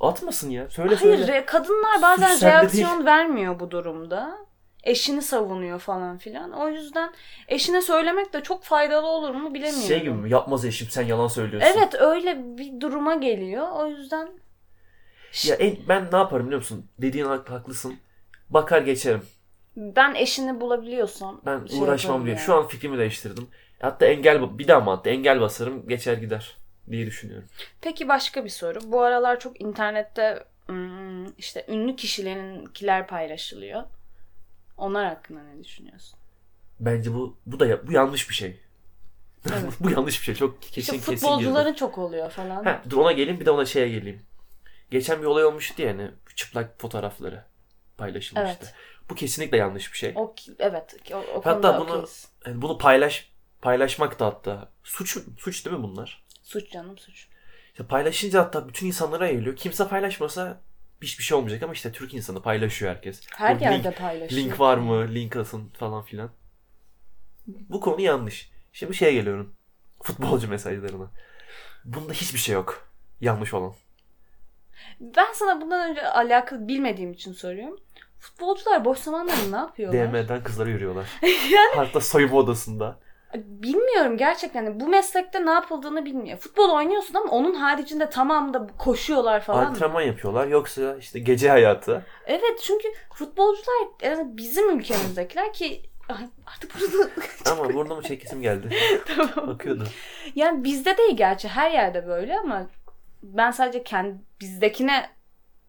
[0.00, 0.70] Atmasın ya.
[0.70, 1.32] Söyle hayır söyle.
[1.38, 4.38] re- kadınlar bazen Suç reaksiyon vermiyor bu durumda.
[4.84, 6.52] Eşini savunuyor falan filan.
[6.52, 7.12] O yüzden
[7.48, 9.88] eşine söylemek de çok faydalı olur mu bilemiyorum.
[9.88, 10.30] Şey gibi mi?
[10.30, 11.68] Yapmaz eşim sen yalan söylüyorsun.
[11.76, 13.68] Evet öyle bir duruma geliyor.
[13.72, 14.28] O yüzden
[15.44, 16.86] Ya en, ben ne yaparım biliyor musun?
[16.98, 17.94] Dediğin hak- haklısın.
[18.50, 19.22] Bakar geçerim.
[19.76, 22.34] ben eşini bulabiliyorsam Ben şey uğraşmam diye.
[22.34, 22.44] yani.
[22.44, 23.48] Şu an fikrimi değiştirdim.
[23.80, 26.56] Hatta engel bir daha mı hatta engel basarım geçer gider
[26.90, 27.48] diye düşünüyorum.
[27.80, 28.78] Peki başka bir soru.
[28.84, 33.82] Bu aralar çok internette hmm, işte ünlü kişilerinkiler paylaşılıyor.
[34.76, 36.18] Onlar hakkında ne düşünüyorsun?
[36.80, 38.60] Bence bu bu da ya- bu yanlış bir şey.
[39.46, 39.72] Evet.
[39.80, 40.34] bu yanlış bir şey.
[40.34, 41.74] Çok kesin İşte kesin futbolcuların girdim.
[41.74, 42.64] çok oluyor falan.
[42.64, 44.22] Ha, dur ona geleyim bir de ona şeye geleyim.
[44.90, 47.44] Geçen bir olay olmuştu yani çıplak fotoğrafları
[47.98, 48.58] paylaşılmıştı.
[48.62, 48.74] Evet.
[49.10, 50.12] Bu kesinlikle yanlış bir şey.
[50.16, 52.06] O evet o, o Hatta bunu-.
[52.46, 56.25] Yani bunu paylaş paylaşmak da hatta suç suç değil mi bunlar?
[56.46, 57.28] Suç canım suç.
[57.78, 59.56] Ya paylaşınca hatta bütün insanlara yayılıyor.
[59.56, 60.60] Kimse paylaşmasa
[61.02, 63.20] hiçbir şey olmayacak ama işte Türk insanı paylaşıyor herkes.
[63.36, 64.42] Her Yok, yerde link, paylaşıyor.
[64.42, 65.14] link var mı?
[65.14, 66.30] Link atın falan filan.
[67.46, 68.50] Bu konu yanlış.
[68.72, 69.54] Şimdi şeye geliyorum.
[70.02, 71.10] Futbolcu mesajlarına.
[71.84, 72.88] Bunda hiçbir şey yok.
[73.20, 73.74] Yanlış olan.
[75.00, 77.80] Ben sana bundan önce alakalı bilmediğim için soruyorum.
[78.18, 80.12] Futbolcular boş zamanlarında ne yapıyorlar?
[80.12, 81.06] DM'den kızlara yürüyorlar.
[81.50, 83.05] yani Hatta soyunma odasında.
[83.46, 84.80] Bilmiyorum gerçekten.
[84.80, 86.38] Bu meslekte ne yapıldığını bilmiyor.
[86.38, 89.62] Futbol oynuyorsun ama onun haricinde tamamında koşuyorlar falan.
[89.62, 89.68] mı?
[89.68, 90.46] Antrenman yapıyorlar.
[90.46, 92.06] Yoksa işte gece hayatı.
[92.26, 95.82] Evet çünkü futbolcular yani bizim ülkemizdekiler ki
[96.46, 97.10] artık burada
[97.50, 98.68] Ama burnumu çekesim geldi.
[99.16, 99.54] tamam.
[99.54, 99.84] Bakıyordu.
[100.34, 102.66] Yani bizde değil gerçi her yerde böyle ama
[103.22, 105.10] ben sadece kendi bizdekine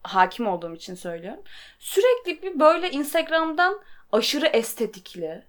[0.04, 1.44] hakim olduğum için söylüyorum.
[1.80, 5.44] Sürekli bir böyle Instagram'dan aşırı estetikli.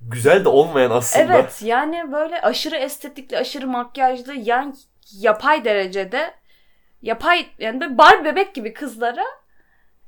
[0.00, 1.24] Güzel de olmayan aslında.
[1.24, 4.74] Evet yani böyle aşırı estetikli, aşırı makyajlı yani
[5.12, 6.34] yapay derecede
[7.02, 9.24] yapay yani böyle Barbie bebek gibi kızlara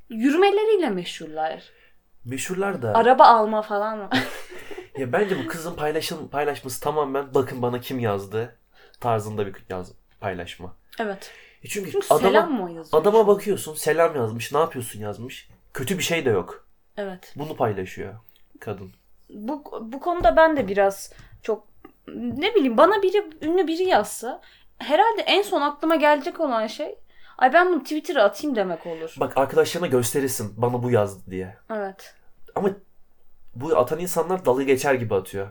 [0.08, 1.62] yürümeleriyle meşhurlar.
[2.24, 2.94] Meşhurlar da.
[2.94, 4.08] Araba alma falan var.
[4.98, 8.56] Ya bence bu kızın paylaşım paylaşması tamamen bakın bana kim yazdı
[9.00, 10.76] tarzında bir yaz paylaşma.
[11.00, 11.30] evet.
[11.64, 13.02] E çünkü, Çünkü adama selam mı yazıyor?
[13.02, 15.48] adama bakıyorsun selam yazmış ne yapıyorsun yazmış.
[15.74, 16.66] Kötü bir şey de yok.
[16.96, 17.32] Evet.
[17.36, 18.14] Bunu paylaşıyor
[18.60, 18.92] kadın.
[19.34, 21.12] Bu, bu konuda ben de biraz
[21.42, 21.66] çok
[22.14, 24.40] ne bileyim bana biri ünlü biri yazsa
[24.78, 26.98] herhalde en son aklıma gelecek olan şey
[27.38, 29.14] ay ben bunu Twitter'a atayım demek olur.
[29.20, 31.56] Bak arkadaşlarına gösterirsin bana bu yazdı diye.
[31.70, 32.14] Evet.
[32.54, 32.70] Ama
[33.54, 35.48] bu atan insanlar dalga geçer gibi atıyor.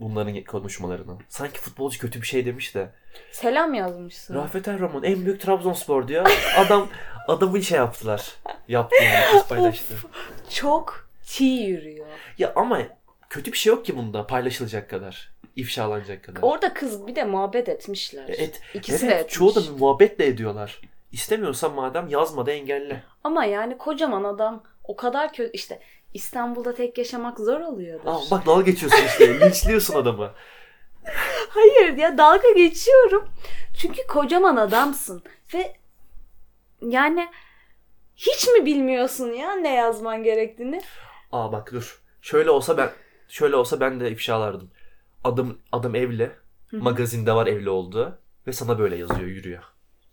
[0.00, 1.16] Bunların konuşmalarını.
[1.28, 2.90] Sanki futbolcu kötü bir şey demiş de.
[3.32, 4.34] Selam yazmışsın.
[4.34, 6.26] Rafet Erroman en büyük Trabzonspor diyor.
[6.58, 6.88] Adam
[7.28, 8.34] adamı şey yaptılar.
[8.68, 9.94] Yaptı yani paylaştı.
[10.50, 12.06] Çok çiğ yürüyor.
[12.38, 12.80] Ya ama
[13.30, 15.34] kötü bir şey yok ki bunda paylaşılacak kadar.
[15.56, 16.42] ifşalanacak kadar.
[16.42, 18.28] Orada kız bir de muhabbet etmişler.
[18.28, 19.34] Et, İkisi evet, de etmiş.
[19.34, 20.80] çoğu da muhabbet de ediyorlar.
[21.12, 23.02] İstemiyorsan madem yazma da engelle.
[23.24, 25.80] Ama yani kocaman adam o kadar kötü işte
[26.14, 28.06] İstanbul'da tek yaşamak zor oluyordur.
[28.06, 29.40] Aa, bak dalga geçiyorsun işte.
[29.46, 30.30] linçliyorsun adamı.
[31.48, 33.28] Hayır ya dalga geçiyorum.
[33.80, 35.22] Çünkü kocaman adamsın
[35.54, 35.76] ve
[36.82, 37.28] yani
[38.16, 40.80] hiç mi bilmiyorsun ya ne yazman gerektiğini?
[41.34, 42.02] Aa bak dur.
[42.20, 42.90] Şöyle olsa ben
[43.28, 44.70] şöyle olsa ben de ifşalardım.
[45.24, 46.30] Adam adam evli.
[46.72, 49.62] Magazinde var evli olduğu ve sana böyle yazıyor, yürüyor.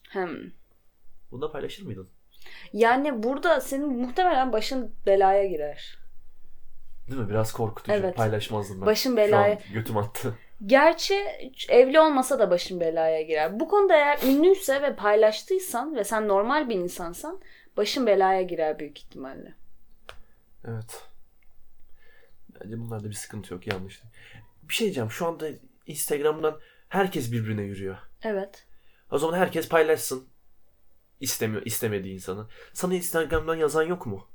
[0.09, 0.37] Hem.
[1.31, 2.09] Bunu da paylaşır mıydın?
[2.73, 5.97] Yani burada senin muhtemelen başın belaya girer.
[7.07, 7.29] Değil mi?
[7.29, 7.93] Biraz korkutucu.
[7.93, 8.15] Evet.
[8.15, 8.85] Paylaşmazdım ben.
[8.85, 10.37] Başın Şu belaya- an götüm attı.
[10.65, 11.15] Gerçi
[11.69, 13.59] evli olmasa da başın belaya girer.
[13.59, 17.41] Bu konuda eğer ünlüyse ve paylaştıysan ve sen normal bir insansan
[17.77, 19.55] başın belaya girer büyük ihtimalle.
[20.67, 21.10] Evet.
[22.63, 23.67] Bence bunlarda bir sıkıntı yok.
[23.67, 24.01] Yanlış.
[24.03, 24.13] değil.
[24.63, 25.11] Bir şey diyeceğim.
[25.11, 25.47] Şu anda
[25.87, 27.97] Instagram'dan herkes birbirine yürüyor.
[28.23, 28.65] Evet.
[29.11, 30.27] O zaman herkes paylaşsın.
[31.19, 32.47] İstemiyor, istemediği insanı.
[32.73, 34.27] Sana Instagram'dan yazan yok mu?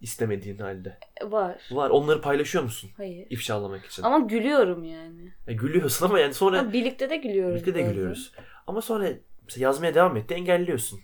[0.00, 0.98] İstemediğin halde.
[1.22, 1.60] Var.
[1.70, 1.90] Var.
[1.90, 2.90] Onları paylaşıyor musun?
[2.96, 3.26] Hayır.
[3.30, 4.02] İfşalamak için.
[4.02, 5.32] Ama gülüyorum yani.
[5.46, 7.54] E, gülüyorsun ama yani sonra Ama birlikte de gülüyoruz.
[7.54, 7.92] birlikte de bazen.
[7.92, 8.32] gülüyoruz.
[8.66, 9.08] Ama sonra
[9.44, 11.00] mesela yazmaya devam etti engelliyorsun.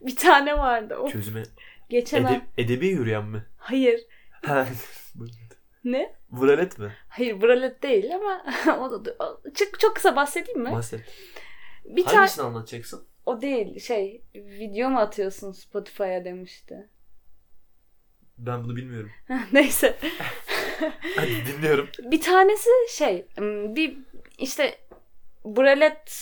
[0.00, 0.96] Bir tane vardı.
[0.96, 1.42] O Çözüme
[1.90, 3.44] geçen Ede- edebi yürüyen mi?
[3.56, 4.00] Hayır.
[5.84, 6.14] Ne?
[6.30, 6.92] Buralet mi?
[7.08, 8.44] Hayır bralet değil ama
[8.80, 10.72] o da o- çok, çok kısa bahsedeyim mi?
[10.72, 11.00] Bahset.
[11.84, 13.06] bir Hangisini anlatacaksın?
[13.26, 16.88] o değil şey video mu atıyorsun Spotify'a demişti.
[18.38, 19.10] Ben bunu bilmiyorum.
[19.52, 19.96] Neyse.
[21.16, 21.88] Hadi dinliyorum.
[21.98, 23.26] Bir tanesi şey
[23.76, 23.98] bir
[24.38, 24.78] işte
[25.44, 26.20] bralet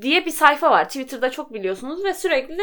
[0.00, 0.84] diye bir sayfa var.
[0.88, 2.62] Twitter'da çok biliyorsunuz ve sürekli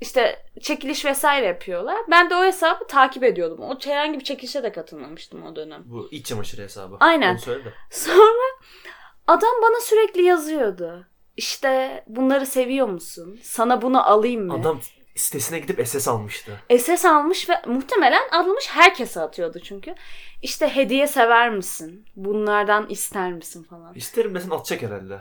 [0.00, 1.96] işte çekiliş vesaire yapıyorlar.
[2.10, 3.60] Ben de o hesabı takip ediyordum.
[3.60, 5.82] O herhangi bir çekilişe de katılmamıştım o dönem.
[5.86, 6.96] Bu iç çamaşırı hesabı.
[7.00, 7.32] Aynen.
[7.34, 7.62] Onu.
[7.90, 8.46] Sonra
[9.26, 11.06] adam bana sürekli yazıyordu.
[11.36, 13.38] İşte bunları seviyor musun?
[13.42, 14.54] Sana bunu alayım mı?
[14.54, 14.80] Adam
[15.16, 16.60] sitesine gidip SS almıştı.
[16.78, 19.94] SS almış ve muhtemelen almış herkese atıyordu çünkü.
[20.42, 22.06] İşte hediye sever misin?
[22.16, 23.94] Bunlardan ister misin falan.
[23.94, 25.20] İsterim desen atacak herhalde.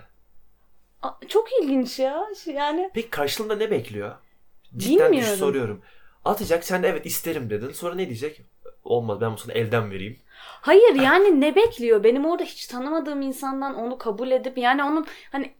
[1.02, 2.26] Aa, Çok ilginç ya.
[2.46, 4.16] Yani Peki karşılığında ne bekliyor?
[4.78, 5.40] Cidden düş Bilmiyorum.
[5.40, 5.82] soruyorum.
[6.26, 7.72] Atacak sen de evet isterim dedin.
[7.72, 8.42] Sonra ne diyecek?
[8.84, 10.20] Olmaz ben bu sana elden vereyim.
[10.40, 12.04] hayır yani ne bekliyor?
[12.04, 15.56] Benim orada hiç tanımadığım insandan onu kabul edip yani onun hani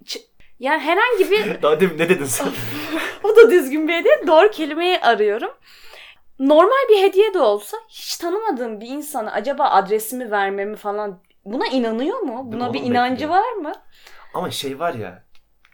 [0.60, 2.48] Yani herhangi bir Daha demin ne dedin sen?
[3.24, 4.28] o da düzgün bir hediye.
[4.28, 5.52] Doğru kelimeyi arıyorum.
[6.40, 12.20] Normal bir hediye de olsa hiç tanımadığım bir insana acaba adresimi vermemi falan buna inanıyor
[12.20, 12.42] mu?
[12.46, 13.30] Buna bir inancı bekliyor?
[13.30, 13.74] var mı?
[14.34, 15.24] Ama şey var ya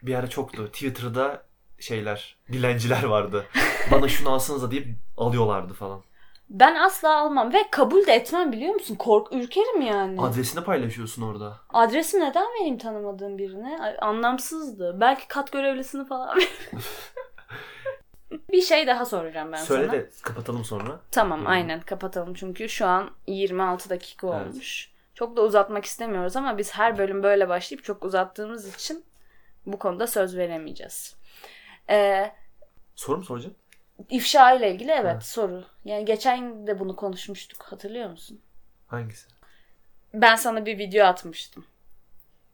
[0.04, 0.67] bir ara çoktu.
[0.71, 1.43] Twitter'da
[1.83, 3.45] şeyler, dilenciler vardı.
[3.91, 6.01] Bana şunu alsanıza deyip alıyorlardı falan.
[6.49, 8.95] Ben asla almam ve kabul de etmem biliyor musun?
[8.95, 10.21] Kork ürkerim yani.
[10.21, 11.57] Adresini paylaşıyorsun orada.
[11.69, 13.79] Adresi neden vereyim tanımadığım birine?
[13.81, 14.97] Ay, Anlamsızdı.
[14.99, 16.39] Belki kat görevlisini falan
[18.51, 19.93] Bir şey daha soracağım ben Söyle sana.
[19.93, 20.99] de kapatalım sonra.
[21.11, 21.49] Tamam Hı.
[21.49, 24.47] aynen kapatalım çünkü şu an 26 dakika Evet.
[24.53, 24.91] olmuş.
[25.15, 29.03] Çok da uzatmak istemiyoruz ama biz her bölüm böyle başlayıp çok uzattığımız için
[29.65, 31.15] bu konuda söz veremeyeceğiz.
[31.89, 32.31] Ee,
[32.95, 33.55] Soru mu soracağım?
[34.09, 35.23] ifşa ile ilgili evet Evet.
[35.23, 35.63] soru.
[35.85, 38.41] Yani geçen de bunu konuşmuştuk hatırlıyor musun?
[38.87, 39.27] Hangisi?
[40.13, 41.65] Ben sana bir video atmıştım.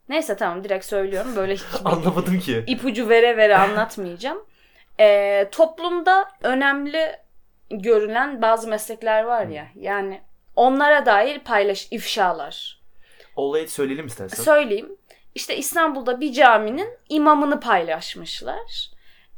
[0.10, 1.36] Neyse tamam direkt söylüyorum.
[1.36, 2.64] Böyle hiçbir Anlamadım ki.
[2.68, 4.46] ipucu vere vere anlatmayacağım.
[5.00, 7.16] Ee, toplumda önemli
[7.70, 9.68] görülen bazı meslekler var ya.
[9.76, 10.22] Yani
[10.56, 12.82] onlara dair paylaş ifşalar.
[13.36, 14.44] Olayı söyleyelim istersen.
[14.44, 14.98] Söyleyeyim.
[15.36, 18.92] İşte İstanbul'da bir caminin imamını paylaşmışlar.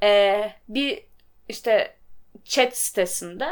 [0.03, 1.03] Ee, bir
[1.47, 1.97] işte
[2.43, 3.49] chat sitesinde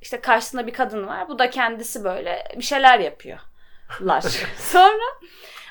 [0.00, 1.28] işte karşısında bir kadın var.
[1.28, 4.20] Bu da kendisi böyle bir şeyler yapıyorlar.
[4.58, 5.04] Sonra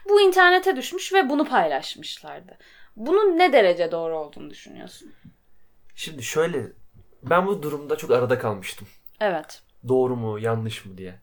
[0.10, 2.58] bu internete düşmüş ve bunu paylaşmışlardı.
[2.96, 5.14] Bunun ne derece doğru olduğunu düşünüyorsun?
[5.96, 6.72] Şimdi şöyle
[7.24, 8.88] ben bu durumda çok arada kalmıştım.
[9.20, 9.62] Evet.
[9.88, 11.20] Doğru mu yanlış mı diye.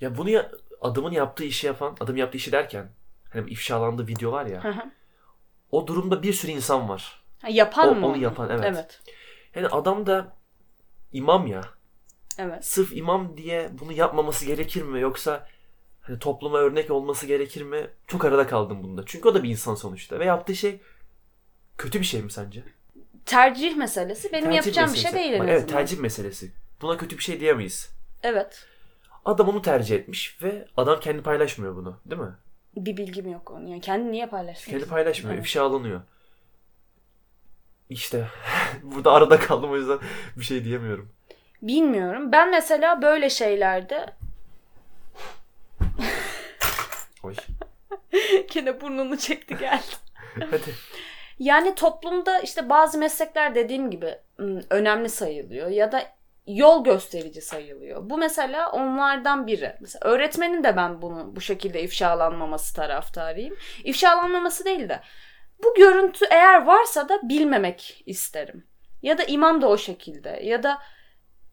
[0.00, 2.90] Ya bunu ya, adamın yaptığı işi yapan, adam yaptığı işi derken
[3.32, 4.64] hani ifşalandığı video var ya.
[4.64, 4.82] Hı hı.
[5.70, 7.25] o durumda bir sürü insan var.
[7.46, 8.06] Ha, yapan O- mı?
[8.06, 8.64] onu yapan, evet.
[8.64, 9.00] Evet.
[9.54, 10.36] Yani adam da
[11.12, 11.60] imam ya.
[12.38, 12.64] Evet.
[12.64, 15.48] Sırf imam diye bunu yapmaması gerekir mi yoksa
[16.00, 17.90] hani topluma örnek olması gerekir mi?
[18.06, 19.02] Çok arada kaldım bunda.
[19.06, 20.80] Çünkü o da bir insan sonuçta ve yaptığı şey
[21.78, 22.62] kötü bir şey mi sence?
[23.26, 25.18] Tercih meselesi benim Tercih yapacağım bir meselesi.
[25.24, 26.52] şey değil Evet tercih meselesi.
[26.82, 27.90] Buna kötü bir şey diyemeyiz.
[28.22, 28.66] Evet.
[29.24, 32.34] Adam onu tercih etmiş ve adam kendi paylaşmıyor bunu değil mi?
[32.76, 33.66] Bir bilgim yok onun.
[33.66, 34.70] Yani kendi niye paylaşsın?
[34.70, 35.34] Kendi paylaşmıyor.
[35.34, 35.44] Evet.
[35.44, 36.00] ifşalanıyor.
[37.90, 38.26] İşte
[38.82, 39.98] burada arada kaldım o yüzden
[40.36, 41.12] bir şey diyemiyorum.
[41.62, 42.32] Bilmiyorum.
[42.32, 44.06] Ben mesela böyle şeylerde
[47.26, 47.34] Oy.
[48.52, 49.82] Gene burnunu çekti geldi.
[50.50, 50.74] Hadi.
[51.38, 54.18] Yani toplumda işte bazı meslekler dediğim gibi
[54.70, 56.02] önemli sayılıyor ya da
[56.46, 58.10] yol gösterici sayılıyor.
[58.10, 59.76] Bu mesela onlardan biri.
[59.80, 63.56] Mesela öğretmenin de ben bunu bu şekilde ifşalanmaması taraftarıyım.
[63.84, 65.00] İfşalanmaması değil de
[65.64, 68.66] bu görüntü eğer varsa da bilmemek isterim.
[69.02, 70.40] Ya da imam da o şekilde.
[70.42, 70.78] Ya da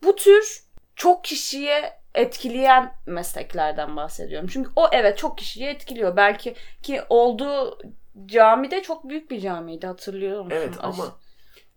[0.04, 0.64] bu tür
[0.96, 4.50] çok kişiye etkileyen mesleklerden bahsediyorum.
[4.54, 6.18] Çünkü o evet çok kişiyi etkiliyor.
[6.18, 7.80] Belki ki olduğu
[8.26, 10.58] camide çok büyük bir camiydi hatırlıyor musun?
[10.58, 11.20] Evet ama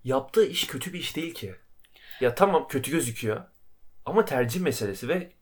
[0.04, 1.54] yaptığı iş kötü bir iş değil ki.
[2.20, 3.42] Ya tamam kötü gözüküyor
[4.04, 5.32] ama tercih meselesi ve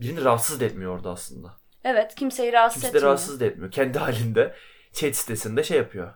[0.00, 1.56] birini rahatsız etmiyor orada aslında.
[1.84, 3.08] Evet kimseyi rahatsız Kimse etmiyor.
[3.08, 3.70] rahatsız da etmiyor.
[3.70, 4.54] Kendi halinde
[4.92, 6.14] chat sitesinde şey yapıyor.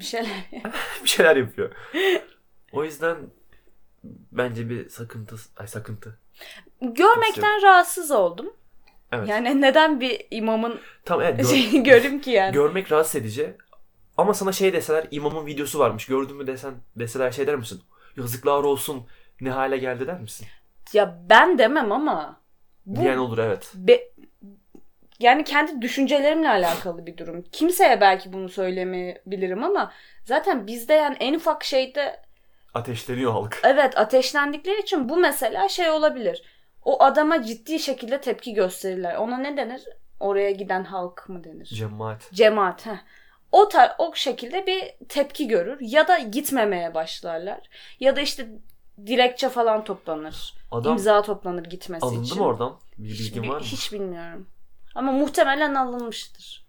[0.00, 0.50] Bir şeyler.
[1.04, 1.72] bir şeyler yapıyor.
[2.72, 3.16] O yüzden
[4.32, 6.18] bence bir sakıntı, ay sakıntı.
[6.80, 8.52] Görmekten rahatsız oldum.
[9.12, 9.28] Evet.
[9.28, 11.38] Yani neden bir imamın Tam evet.
[11.38, 12.52] gör- şeyini göreyim ki yani?
[12.52, 13.54] görmek rahatsız edici.
[14.16, 16.06] Ama sana şey deseler imamın videosu varmış.
[16.06, 17.80] Gördün mü desen deseler şey der misin?
[18.16, 19.06] Yazıklar olsun.
[19.40, 20.46] Ne hale geldi der misin?
[20.92, 22.40] ya ben demem ama
[22.86, 23.72] bu Diyen olur evet.
[23.74, 24.10] be-
[25.20, 27.44] yani kendi düşüncelerimle alakalı bir durum.
[27.52, 29.92] Kimseye belki bunu söylemeyebilirim ama
[30.24, 32.20] zaten bizde yani en ufak şeyde
[32.74, 33.60] Ateşleniyor halk.
[33.64, 36.42] evet ateşlendikleri için bu mesela şey olabilir.
[36.84, 39.14] O adama ciddi şekilde tepki gösterirler.
[39.14, 39.84] Ona ne denir?
[40.20, 41.66] Oraya giden halk mı denir?
[41.66, 42.32] Cemaat.
[42.32, 42.86] Cemaat.
[42.86, 42.96] Heh.
[43.52, 47.68] O tar o şekilde bir tepki görür ya da gitmemeye başlarlar.
[48.00, 48.48] Ya da işte
[49.06, 50.54] dilekçe falan toplanır.
[50.70, 52.38] Adam İmza toplanır gitmesi alındı için.
[52.38, 52.76] mı oradan?
[52.98, 53.64] Bir Hiç, bilgin bi- var mı?
[53.66, 54.46] hiç bilmiyorum.
[54.96, 56.66] Ama muhtemelen alınmıştır.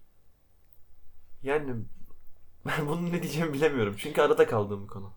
[1.42, 1.74] Yani
[2.66, 3.96] ben bunun ne diyeceğimi bilemiyorum.
[3.98, 5.12] Çünkü arada kaldığım bir konu.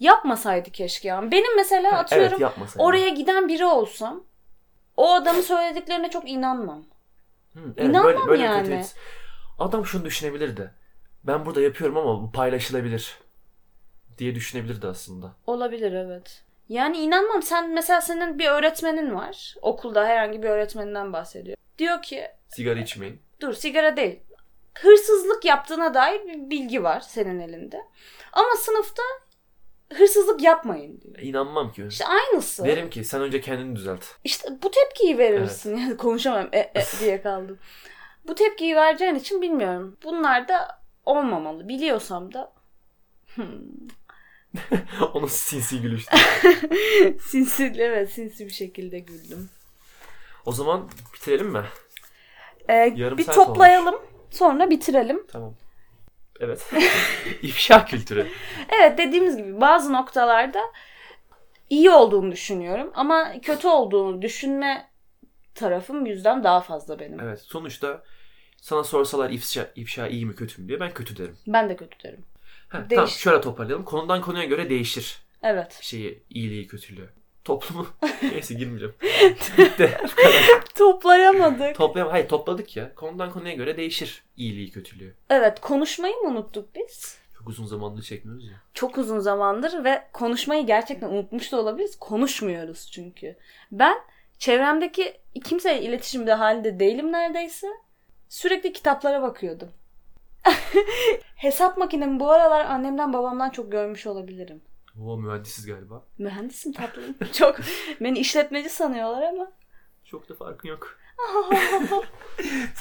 [0.00, 1.30] Yapmasaydı keşke ya.
[1.30, 4.24] Benim mesela Ha, atıyorum evet oraya giden biri olsam
[4.96, 6.84] o adamın söylediklerine çok inanmam.
[7.54, 8.62] Hı, İnanmam bir yani.
[8.62, 8.94] kötü his.
[9.58, 10.74] Adam şunu düşünebilirdi.
[11.24, 13.18] Ben burada yapıyorum ama bu paylaşılabilir
[14.18, 15.32] diye düşünebilirdi aslında.
[15.46, 16.44] Olabilir evet.
[16.68, 17.42] Yani inanmam.
[17.42, 19.54] Sen mesela senin bir öğretmenin var.
[19.62, 21.56] Okulda herhangi bir öğretmeninden bahsediyor.
[21.80, 23.20] Diyor ki Sigara içmeyin.
[23.40, 24.20] dur sigara değil.
[24.78, 27.80] Hırsızlık yaptığına dair bir bilgi var senin elinde.
[28.32, 29.02] Ama sınıfta
[29.92, 31.18] hırsızlık yapmayın diyor.
[31.18, 31.86] İnanmam ki.
[31.88, 32.64] İşte aynısı.
[32.64, 34.04] Derim ki sen önce kendini düzelt.
[34.24, 35.76] İşte bu tepkiyi verirsin.
[35.76, 37.58] Yani konuşamam e, e diye kaldım.
[38.28, 39.96] Bu tepkiyi vereceğin için bilmiyorum.
[40.04, 41.68] Bunlar da olmamalı.
[41.68, 42.52] Biliyorsam da
[43.34, 43.44] hmm,
[45.14, 46.16] Onun sinsi gülüştü.
[47.20, 49.50] sinsi, evet sinsi bir şekilde güldüm.
[50.50, 51.64] O zaman bitirelim mi?
[52.68, 53.94] Ee, Yarım bir saat toplayalım.
[54.30, 55.26] Sonra bitirelim.
[55.26, 55.54] Tamam.
[56.40, 56.70] Evet.
[57.42, 58.26] İfşa kültürü.
[58.80, 60.60] Evet dediğimiz gibi bazı noktalarda
[61.70, 64.90] iyi olduğunu düşünüyorum ama kötü olduğunu düşünme
[65.54, 67.20] tarafım yüzden daha fazla benim.
[67.20, 67.40] Evet.
[67.40, 68.02] Sonuçta
[68.56, 71.36] sana sorsalar ifşa, ifşa iyi mi kötü mü diye ben kötü derim.
[71.46, 72.24] Ben de kötü derim.
[72.68, 73.84] Ha, tamam şöyle toparlayalım.
[73.84, 75.78] Konudan konuya göre değişir Evet.
[75.82, 77.19] şeyi, iyiliği, kötülüğü.
[77.44, 77.86] Toplumu.
[78.22, 78.94] Neyse girmeyeceğim.
[79.58, 79.98] Bitti.
[80.74, 81.76] Toplayamadık.
[81.76, 82.12] Toplayalım.
[82.12, 82.94] Hayır topladık ya.
[82.94, 85.14] Konudan konuya göre değişir iyiliği, kötülüğü.
[85.30, 87.18] Evet konuşmayı mı unuttuk biz?
[87.38, 88.56] Çok uzun zamandır çekmiyoruz ya.
[88.74, 91.98] Çok uzun zamandır ve konuşmayı gerçekten unutmuş da olabiliriz.
[91.98, 93.36] Konuşmuyoruz çünkü.
[93.72, 93.98] Ben
[94.38, 97.66] çevremdeki kimseyle iletişimde halinde değilim neredeyse.
[98.28, 99.68] Sürekli kitaplara bakıyordum.
[101.36, 104.62] Hesap makinemi bu aralar annemden babamdan çok görmüş olabilirim.
[104.98, 106.02] Oo mühendisiz galiba.
[106.18, 107.04] Mühendisim tatlım.
[107.32, 107.56] Çok
[108.00, 109.52] beni işletmeci sanıyorlar ama.
[110.04, 110.96] Çok da farkın yok.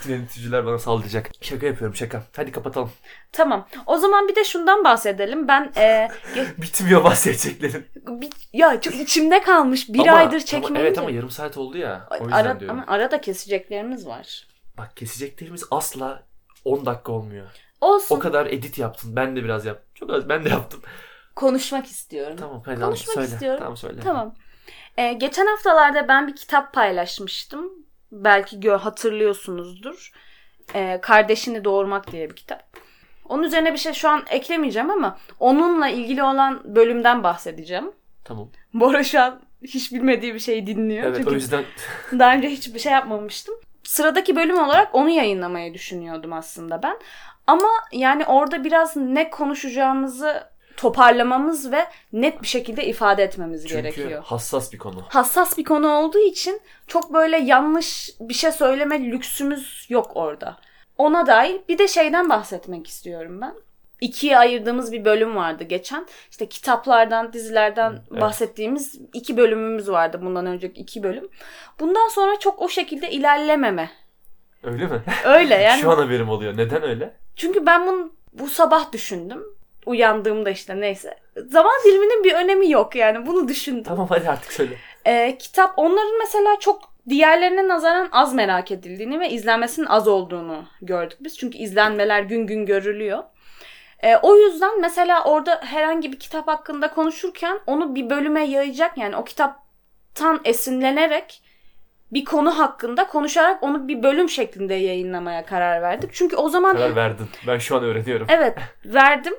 [0.07, 1.31] Yöneticiler bana saldıracak.
[1.41, 2.23] Şaka yapıyorum şaka.
[2.35, 2.91] Hadi kapatalım.
[3.31, 3.67] Tamam.
[3.85, 5.47] O zaman bir de şundan bahsedelim.
[5.47, 6.09] Ben e,
[6.57, 7.87] Bitmiyor bahsedeceklerim.
[7.95, 9.89] bir, ya çok içimde kalmış.
[9.89, 10.81] Bir Ama- aydır ama- çekmeyince.
[10.81, 12.07] Evet ama yarım saat oldu ya.
[12.11, 12.79] O yüzden ara, diyorum.
[12.79, 14.47] ama arada keseceklerimiz var.
[14.77, 16.23] Bak keseceklerimiz asla
[16.65, 17.47] 10 dakika olmuyor.
[17.81, 18.15] Olsun.
[18.15, 19.15] O kadar edit yaptın.
[19.15, 19.89] Ben de biraz yaptım.
[19.95, 20.81] Çok az ben de yaptım.
[21.39, 22.37] Konuşmak istiyorum.
[22.39, 23.27] Tamam hadi Konuşmak söyle.
[23.27, 23.59] istiyorum.
[23.59, 23.99] Tamam söyle.
[24.03, 24.35] Tamam.
[24.97, 27.71] Ee, geçen haftalarda ben bir kitap paylaşmıştım.
[28.11, 30.11] Belki gö- hatırlıyorsunuzdur.
[30.75, 32.63] Ee, Kardeşini Doğurmak diye bir kitap.
[33.29, 37.91] Onun üzerine bir şey şu an eklemeyeceğim ama onunla ilgili olan bölümden bahsedeceğim.
[38.23, 38.49] Tamam.
[38.73, 41.03] Bora şu an hiç bilmediği bir şeyi dinliyor.
[41.03, 41.63] Evet Çünkü o yüzden
[42.19, 43.55] daha önce hiçbir şey yapmamıştım.
[43.83, 46.97] Sıradaki bölüm olarak onu yayınlamayı düşünüyordum aslında ben.
[47.47, 50.49] Ama yani orada biraz ne konuşacağımızı
[50.79, 54.23] toparlamamız ve net bir şekilde ifade etmemiz çünkü gerekiyor.
[54.23, 55.05] hassas bir konu.
[55.09, 60.57] Hassas bir konu olduğu için çok böyle yanlış bir şey söyleme lüksümüz yok orada.
[60.97, 63.53] Ona dair bir de şeyden bahsetmek istiyorum ben.
[64.01, 66.07] İkiye ayırdığımız bir bölüm vardı geçen.
[66.31, 68.21] İşte kitaplardan, dizilerden Evet.
[68.21, 71.29] bahsettiğimiz iki bölümümüz vardı bundan önceki iki bölüm.
[71.79, 73.91] Bundan sonra çok o şekilde ilerlememe.
[74.63, 75.01] Öyle mi?
[75.25, 75.81] Öyle yani.
[75.81, 76.57] Şu an haberim oluyor.
[76.57, 77.13] Neden öyle?
[77.35, 79.43] Çünkü ben bunu bu sabah düşündüm.
[79.89, 81.17] Uyandığımda işte neyse.
[81.47, 83.83] Zaman diliminin bir önemi yok yani bunu düşündüm.
[83.83, 84.75] Tamam hadi artık söyle.
[85.05, 91.17] Ee, kitap onların mesela çok diğerlerine nazaran az merak edildiğini ve izlenmesinin az olduğunu gördük
[91.21, 91.37] biz.
[91.37, 93.23] Çünkü izlenmeler gün gün görülüyor.
[94.03, 99.15] Ee, o yüzden mesela orada herhangi bir kitap hakkında konuşurken onu bir bölüme yayacak yani
[99.15, 101.41] o kitaptan esinlenerek
[102.13, 106.09] bir konu hakkında konuşarak onu bir bölüm şeklinde yayınlamaya karar verdik.
[106.13, 107.27] Çünkü o zaman Karar verdin.
[107.47, 108.27] Ben şu an öğreniyorum.
[108.29, 109.33] evet verdim.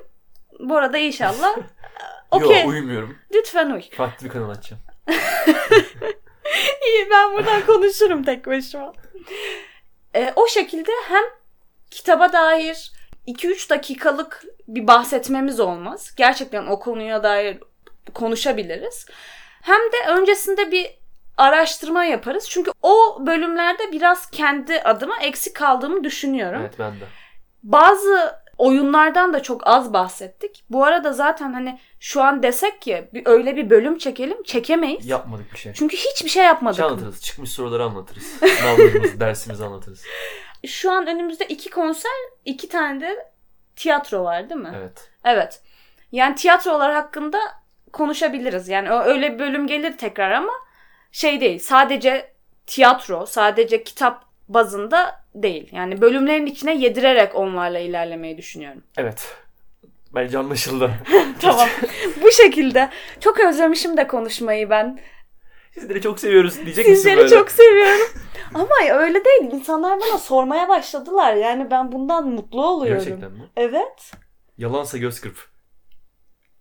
[0.61, 1.57] Bu arada inşallah
[2.31, 3.17] okey Yok uyumuyorum.
[3.33, 3.81] lütfen uy.
[3.97, 4.81] Farklı bir kanal açacağım.
[6.87, 8.93] İyi ben buradan konuşurum tek başıma.
[10.15, 11.23] Ee, o şekilde hem
[11.91, 12.91] kitaba dair
[13.27, 16.13] 2-3 dakikalık bir bahsetmemiz olmaz.
[16.17, 17.57] Gerçekten o konuya dair
[18.13, 19.05] konuşabiliriz.
[19.61, 20.87] Hem de öncesinde bir
[21.37, 22.49] araştırma yaparız.
[22.49, 26.61] Çünkü o bölümlerde biraz kendi adıma eksik kaldığımı düşünüyorum.
[26.61, 27.05] Evet ben de.
[27.63, 30.63] Bazı oyunlardan da çok az bahsettik.
[30.69, 35.05] Bu arada zaten hani şu an desek ki bir, öyle bir bölüm çekelim çekemeyiz.
[35.05, 35.73] Yapmadık bir şey.
[35.73, 36.77] Çünkü hiçbir şey yapmadık.
[36.77, 37.21] Şey anlatırız.
[37.21, 38.23] Çıkmış soruları anlatırız.
[38.23, 40.03] Sınavlarımızı, dersimizi anlatırız.
[40.65, 42.11] Şu an önümüzde iki konser,
[42.45, 43.31] iki tane de
[43.75, 44.73] tiyatro var değil mi?
[44.77, 45.11] Evet.
[45.23, 45.61] Evet.
[46.11, 47.39] Yani tiyatrolar hakkında
[47.93, 48.67] konuşabiliriz.
[48.67, 50.53] Yani öyle bir bölüm gelir tekrar ama
[51.11, 51.59] şey değil.
[51.59, 52.33] Sadece
[52.65, 55.69] tiyatro, sadece kitap bazında değil.
[55.71, 58.83] Yani bölümlerin içine yedirerek onlarla ilerlemeyi düşünüyorum.
[58.97, 59.35] Evet.
[60.15, 60.91] Bence anlaşıldı.
[61.41, 61.67] tamam.
[62.23, 62.89] Bu şekilde.
[63.19, 64.99] Çok özlemişim de konuşmayı ben.
[65.73, 67.29] Sizleri çok seviyoruz diyecek misin Sizleri böyle?
[67.29, 68.07] çok seviyorum.
[68.53, 69.51] Ama öyle değil.
[69.51, 71.33] İnsanlar bana sormaya başladılar.
[71.33, 73.03] Yani ben bundan mutlu oluyorum.
[73.03, 73.49] Gerçekten mi?
[73.57, 74.11] Evet.
[74.57, 75.37] Yalansa göz kırp.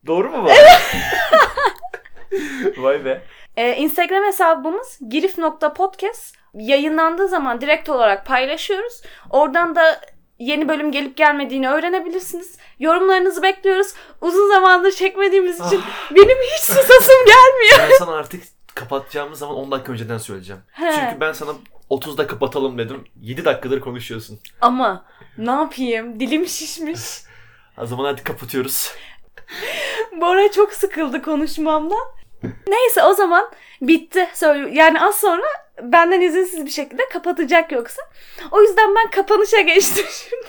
[0.07, 0.49] Doğru mu bu?
[2.83, 3.23] Vay be.
[3.57, 6.37] Ee, Instagram hesabımız girif.podcast.
[6.55, 9.03] Yayınlandığı zaman direkt olarak paylaşıyoruz.
[9.31, 10.01] Oradan da
[10.39, 12.57] yeni bölüm gelip gelmediğini öğrenebilirsiniz.
[12.79, 13.95] Yorumlarınızı bekliyoruz.
[14.21, 17.79] Uzun zamandır çekmediğimiz için benim hiç susasım gelmiyor.
[17.91, 18.43] Ben sana artık
[18.75, 20.63] kapatacağımız zaman 10 dakika önceden söyleyeceğim.
[20.73, 20.93] He.
[20.95, 21.51] Çünkü ben sana
[21.91, 23.05] 30'da kapatalım dedim.
[23.21, 24.41] 7 dakikadır konuşuyorsun.
[24.61, 25.05] Ama
[25.39, 26.21] ne yapayım?
[26.21, 27.01] Dilim şişmiş.
[27.79, 28.93] O zaman hadi kapatıyoruz.
[30.21, 31.99] Bora çok sıkıldı konuşmamdan.
[32.67, 33.51] Neyse o zaman
[33.83, 34.29] bitti.
[34.73, 35.47] Yani az sonra
[35.83, 38.03] benden izinsiz bir şekilde kapatacak yoksa.
[38.51, 40.47] O yüzden ben kapanışa geçtim şimdi.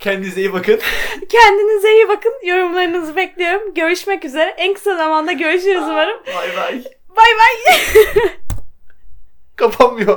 [0.00, 0.80] Kendinize iyi bakın.
[1.28, 2.32] Kendinize iyi bakın.
[2.44, 3.74] Yorumlarınızı bekliyorum.
[3.74, 4.54] Görüşmek üzere.
[4.56, 6.20] En kısa zamanda görüşürüz umarım.
[6.26, 6.84] Bay bay.
[7.16, 7.74] Bay bay.
[9.56, 10.16] Kapanmıyor.